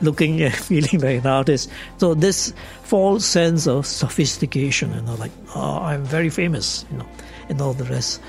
looking 0.00 0.40
and 0.42 0.54
feeling 0.68 1.00
like 1.00 1.20
an 1.20 1.26
artist. 1.26 1.70
So 1.98 2.14
this 2.14 2.52
false 2.82 3.24
sense 3.24 3.66
of 3.66 3.86
sophistication, 3.86 4.94
you 4.94 5.02
know, 5.02 5.14
like 5.14 5.32
oh, 5.54 5.78
I'm 5.78 6.04
very 6.04 6.30
famous, 6.30 6.84
you 6.90 6.98
know, 6.98 7.08
and 7.48 7.60
all 7.60 7.72
the 7.72 7.84
rest. 7.84 8.20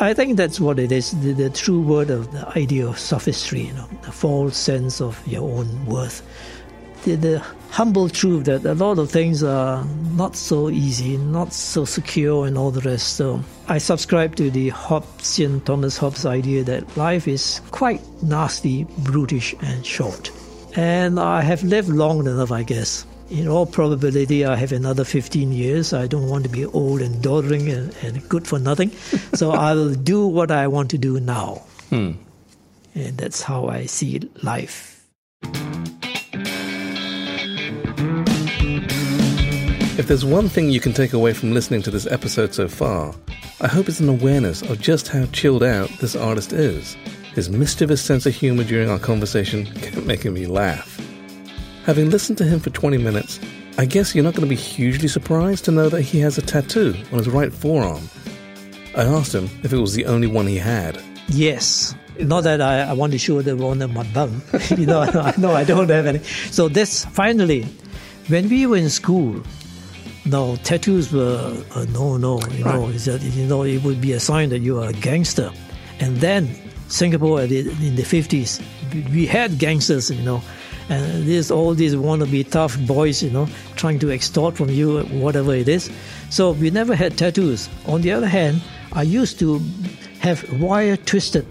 I 0.00 0.14
think 0.14 0.36
that's 0.36 0.60
what 0.60 0.78
it 0.78 0.92
is 0.92 1.10
the, 1.22 1.32
the 1.32 1.50
true 1.50 1.80
word 1.80 2.10
of 2.10 2.30
the 2.30 2.46
idea 2.56 2.86
of 2.86 2.98
sophistry, 3.00 3.62
you 3.62 3.72
know, 3.72 3.88
the 4.02 4.12
false 4.12 4.56
sense 4.56 5.00
of 5.00 5.20
your 5.26 5.42
own 5.42 5.86
worth. 5.86 6.22
The, 7.04 7.16
the 7.16 7.38
humble 7.70 8.08
truth 8.08 8.44
that 8.44 8.64
a 8.64 8.74
lot 8.74 8.98
of 8.98 9.10
things 9.10 9.42
are 9.42 9.84
not 10.14 10.36
so 10.36 10.70
easy, 10.70 11.16
not 11.16 11.52
so 11.52 11.84
secure, 11.84 12.46
and 12.46 12.56
all 12.56 12.70
the 12.70 12.80
rest. 12.80 13.16
So 13.16 13.42
I 13.66 13.78
subscribe 13.78 14.36
to 14.36 14.50
the 14.50 14.70
Hobbesian 14.70 15.64
Thomas 15.64 15.96
Hobbes 15.96 16.24
idea 16.24 16.62
that 16.64 16.96
life 16.96 17.26
is 17.26 17.60
quite 17.72 18.00
nasty, 18.22 18.84
brutish, 18.98 19.54
and 19.62 19.84
short. 19.84 20.30
And 20.76 21.18
I 21.18 21.42
have 21.42 21.62
lived 21.62 21.88
long 21.88 22.26
enough, 22.26 22.52
I 22.52 22.62
guess. 22.62 23.06
In 23.30 23.46
all 23.46 23.66
probability, 23.66 24.44
I 24.44 24.56
have 24.56 24.72
another 24.72 25.04
15 25.04 25.52
years. 25.52 25.92
I 25.92 26.06
don't 26.06 26.28
want 26.28 26.44
to 26.44 26.50
be 26.50 26.64
old 26.64 27.02
and 27.02 27.22
doddering 27.22 27.68
and, 27.68 27.94
and 28.02 28.26
good 28.28 28.46
for 28.46 28.58
nothing. 28.58 28.90
so 29.34 29.50
I'll 29.66 29.94
do 29.94 30.26
what 30.26 30.50
I 30.50 30.66
want 30.66 30.90
to 30.90 30.98
do 30.98 31.20
now. 31.20 31.62
Hmm. 31.90 32.12
And 32.94 33.16
that's 33.18 33.42
how 33.42 33.66
I 33.66 33.86
see 33.86 34.20
life. 34.42 35.06
If 39.98 40.06
there's 40.06 40.24
one 40.24 40.48
thing 40.48 40.70
you 40.70 40.80
can 40.80 40.92
take 40.92 41.12
away 41.12 41.32
from 41.34 41.52
listening 41.52 41.82
to 41.82 41.90
this 41.90 42.06
episode 42.06 42.54
so 42.54 42.68
far, 42.68 43.14
I 43.60 43.66
hope 43.66 43.88
it's 43.88 43.98
an 43.98 44.08
awareness 44.08 44.62
of 44.62 44.80
just 44.80 45.08
how 45.08 45.26
chilled 45.26 45.64
out 45.64 45.90
this 46.00 46.14
artist 46.14 46.52
is. 46.52 46.96
His 47.34 47.48
mischievous 47.50 48.02
sense 48.02 48.26
of 48.26 48.34
humor 48.34 48.64
during 48.64 48.90
our 48.90 48.98
conversation 48.98 49.66
kept 49.66 50.04
making 50.04 50.34
me 50.34 50.46
laugh. 50.46 51.00
Having 51.84 52.10
listened 52.10 52.38
to 52.38 52.44
him 52.44 52.58
for 52.60 52.70
20 52.70 52.98
minutes, 52.98 53.38
I 53.78 53.84
guess 53.84 54.14
you're 54.14 54.24
not 54.24 54.34
going 54.34 54.46
to 54.48 54.48
be 54.48 54.56
hugely 54.60 55.08
surprised 55.08 55.64
to 55.66 55.70
know 55.70 55.88
that 55.88 56.02
he 56.02 56.18
has 56.20 56.36
a 56.36 56.42
tattoo 56.42 56.94
on 57.12 57.18
his 57.18 57.28
right 57.28 57.52
forearm. 57.52 58.08
I 58.96 59.04
asked 59.04 59.34
him 59.34 59.44
if 59.62 59.72
it 59.72 59.78
was 59.78 59.94
the 59.94 60.06
only 60.06 60.26
one 60.26 60.46
he 60.46 60.56
had. 60.56 61.00
Yes. 61.28 61.94
Not 62.18 62.42
that 62.42 62.60
I, 62.60 62.80
I 62.80 62.92
want 62.94 63.12
to 63.12 63.18
show 63.18 63.40
the 63.42 63.56
one 63.56 63.80
on 63.80 63.94
my 63.94 64.02
bum. 64.12 64.42
you 64.76 64.86
know, 64.86 65.00
I 65.02 65.34
know 65.38 65.52
I 65.52 65.62
don't 65.62 65.88
have 65.88 66.06
any. 66.06 66.18
So 66.50 66.68
this 66.68 67.04
finally, 67.04 67.62
when 68.26 68.48
we 68.48 68.66
were 68.66 68.76
in 68.76 68.90
school, 68.90 69.40
no 70.26 70.56
tattoos 70.64 71.12
were 71.12 71.56
uh, 71.76 71.86
no 71.92 72.16
no. 72.16 72.40
You 72.50 72.64
know, 72.64 72.86
Right. 72.86 72.94
is 72.96 73.04
that, 73.04 73.22
you 73.22 73.46
know 73.46 73.62
it 73.62 73.82
would 73.84 74.00
be 74.00 74.12
a 74.12 74.20
sign 74.20 74.48
that 74.48 74.58
you 74.60 74.80
are 74.80 74.88
a 74.88 74.92
gangster. 74.94 75.52
And 76.00 76.16
then 76.16 76.48
Singapore 76.88 77.42
in 77.42 77.96
the 77.96 78.04
fifties, 78.04 78.60
we 79.12 79.26
had 79.26 79.58
gangsters. 79.58 80.10
You 80.10 80.22
know. 80.22 80.42
And 80.90 81.28
there's 81.28 81.50
all 81.50 81.74
these 81.74 81.94
wannabe 81.94 82.50
tough 82.50 82.78
boys, 82.86 83.22
you 83.22 83.28
know, 83.28 83.46
trying 83.76 83.98
to 83.98 84.10
extort 84.10 84.56
from 84.56 84.70
you 84.70 85.00
whatever 85.20 85.54
it 85.54 85.68
is. 85.68 85.90
So 86.30 86.52
we 86.52 86.70
never 86.70 86.94
had 86.94 87.18
tattoos. 87.18 87.68
On 87.86 88.00
the 88.00 88.12
other 88.12 88.26
hand, 88.26 88.62
I 88.94 89.02
used 89.02 89.38
to 89.40 89.60
have 90.20 90.50
wire 90.58 90.96
twisted 90.96 91.46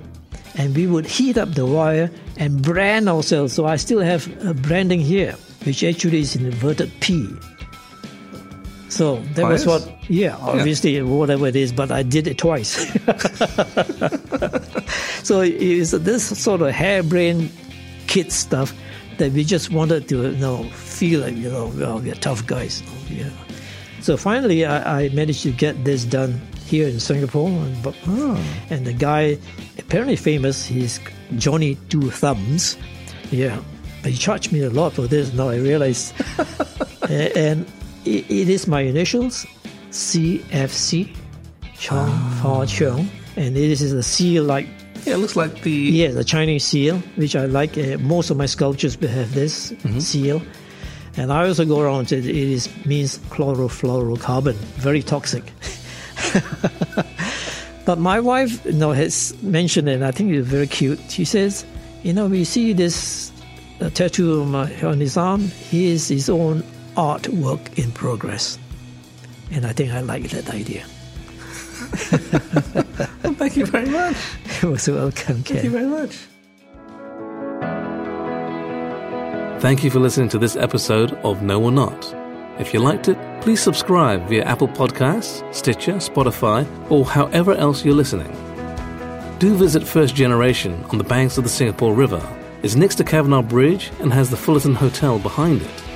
and 0.55 0.75
we 0.75 0.87
would 0.87 1.05
heat 1.05 1.37
up 1.37 1.53
the 1.53 1.67
wire 1.67 2.09
and 2.37 2.63
brand 2.63 3.07
ourselves. 3.07 3.53
So 3.53 3.67
I 3.67 3.75
still 3.75 3.99
have 3.99 4.27
a 4.43 4.55
branding 4.55 5.01
here, 5.01 5.33
which 5.65 5.83
actually 5.83 6.21
is 6.21 6.35
an 6.35 6.47
inverted 6.47 6.91
P. 6.99 7.29
So 8.89 9.17
that 9.35 9.45
was 9.47 9.65
what, 9.65 9.89
yeah, 10.09 10.37
obviously, 10.37 11.01
whatever 11.01 11.47
it 11.47 11.55
is, 11.55 11.71
but 11.73 11.91
I 11.91 12.03
did 12.03 12.27
it 12.27 12.37
twice. 12.37 12.71
so 15.23 15.41
it's 15.41 15.91
this 15.91 16.39
sort 16.41 16.61
of 16.61 16.71
harebrained 16.71 17.51
kid 18.07 18.31
stuff 18.31 18.73
that 19.17 19.31
we 19.33 19.43
just 19.43 19.71
wanted 19.71 20.07
to, 20.09 20.31
you 20.31 20.37
know, 20.37 20.63
feel 20.71 21.21
like, 21.21 21.35
you 21.35 21.49
know, 21.49 21.67
well, 21.75 21.99
we're 21.99 22.13
tough 22.15 22.45
guys. 22.47 22.81
Yeah. 23.09 23.29
So 24.01 24.15
finally, 24.15 24.65
I, 24.65 25.01
I 25.01 25.09
managed 25.09 25.43
to 25.43 25.51
get 25.51 25.83
this 25.83 26.05
done 26.05 26.39
here 26.65 26.87
in 26.87 26.99
Singapore. 26.99 27.49
And, 27.49 27.83
but- 27.83 27.95
ah. 28.07 28.41
and 28.69 28.85
the 28.85 28.93
guy, 28.93 29.37
apparently 29.77 30.15
famous, 30.15 30.65
he's 30.65 30.99
Johnny 31.35 31.75
Two 31.89 32.09
Thumbs. 32.09 32.77
Yeah. 33.31 33.61
But 34.01 34.11
he 34.11 34.17
charged 34.17 34.53
me 34.53 34.61
a 34.61 34.69
lot 34.69 34.93
for 34.93 35.07
this. 35.07 35.33
Now 35.33 35.49
I 35.49 35.57
realize. 35.57 36.13
A- 37.09 37.37
and 37.37 37.65
it, 38.05 38.29
it 38.29 38.49
is 38.49 38.67
my 38.67 38.81
initials, 38.81 39.45
CFC, 39.91 41.15
Chong 41.77 42.09
Fah 42.41 42.65
Cheong. 42.65 43.07
And 43.35 43.55
it 43.55 43.71
is 43.71 43.93
a 43.93 44.01
seal 44.01 44.43
like 44.43 44.67
Yeah, 45.05 45.13
it 45.13 45.17
looks 45.17 45.35
like 45.35 45.61
the. 45.61 45.71
Yes, 45.71 46.15
a 46.15 46.23
Chinese 46.23 46.65
seal, 46.65 46.97
which 47.15 47.35
I 47.35 47.45
like. 47.45 47.77
Uh, 47.77 47.97
most 47.99 48.29
of 48.29 48.37
my 48.37 48.45
sculptures 48.45 48.95
have 48.95 49.33
this 49.33 49.73
seal. 49.99 50.41
And 51.17 51.33
I 51.33 51.47
also 51.47 51.65
go 51.65 51.79
around 51.79 52.11
it, 52.11 52.25
it 52.25 52.35
is, 52.35 52.69
means 52.85 53.17
chlorofluorocarbon, 53.29 54.53
very 54.53 55.01
toxic. 55.01 55.43
but 57.85 57.97
my 57.97 58.19
wife 58.19 58.63
you 58.65 58.73
know, 58.73 58.91
has 58.91 59.35
mentioned 59.41 59.89
it, 59.89 59.93
and 59.93 60.05
I 60.05 60.11
think 60.11 60.31
it's 60.31 60.47
very 60.47 60.67
cute. 60.67 60.99
She 61.09 61.25
says, 61.25 61.65
You 62.03 62.13
know, 62.13 62.27
we 62.27 62.43
see 62.43 62.71
this 62.71 63.31
uh, 63.81 63.89
tattoo 63.89 64.41
on, 64.41 64.51
my, 64.51 64.81
on 64.83 64.99
his 64.99 65.17
arm, 65.17 65.41
he 65.41 65.87
is 65.87 66.07
his 66.07 66.29
own 66.29 66.63
artwork 66.97 67.77
in 67.77 67.91
progress. 67.91 68.57
And 69.51 69.65
I 69.65 69.71
think 69.71 69.91
I 69.93 70.01
like 70.01 70.29
that 70.31 70.49
idea. 70.49 70.83
Thank 73.37 73.55
you 73.55 73.65
very 73.65 73.89
much. 73.89 74.17
It 74.63 74.63
was 74.63 74.87
welcome, 74.89 75.43
Thank 75.43 75.63
you 75.63 75.69
very 75.69 75.85
much. 75.85 76.17
Thank 79.61 79.83
you 79.83 79.91
for 79.91 79.99
listening 79.99 80.29
to 80.29 80.39
this 80.39 80.55
episode 80.55 81.13
of 81.23 81.43
Know 81.43 81.63
or 81.63 81.71
Not. 81.71 82.13
If 82.59 82.73
you 82.73 82.79
liked 82.79 83.07
it, 83.07 83.17
please 83.41 83.61
subscribe 83.61 84.27
via 84.27 84.43
Apple 84.43 84.67
Podcasts, 84.67 85.43
Stitcher, 85.53 85.93
Spotify, 85.93 86.65
or 86.89 87.05
however 87.05 87.53
else 87.53 87.85
you're 87.85 87.93
listening. 87.93 88.31
Do 89.37 89.53
visit 89.55 89.87
First 89.87 90.15
Generation 90.15 90.83
on 90.85 90.97
the 90.97 91.03
banks 91.03 91.37
of 91.37 91.43
the 91.43 91.49
Singapore 91.51 91.93
River. 91.93 92.21
It's 92.63 92.75
next 92.75 92.95
to 92.95 93.03
Cavenagh 93.03 93.47
Bridge 93.47 93.91
and 93.99 94.11
has 94.11 94.31
the 94.31 94.37
Fullerton 94.37 94.73
Hotel 94.73 95.19
behind 95.19 95.61
it. 95.61 95.86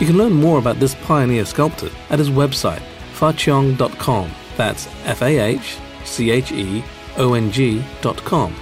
You 0.00 0.06
can 0.06 0.18
learn 0.18 0.32
more 0.32 0.58
about 0.58 0.80
this 0.80 0.94
pioneer 0.94 1.44
sculptor 1.44 1.90
at 2.10 2.18
his 2.18 2.30
website, 2.30 2.82
fahcheong.com. 3.14 4.30
That's 4.56 4.88
F 5.04 5.22
A 5.22 5.38
H 5.38 5.78
C 6.04 6.30
H 6.30 6.52
E 6.52 6.84
O 7.16 7.34
N 7.34 7.50
G.com. 7.50 8.54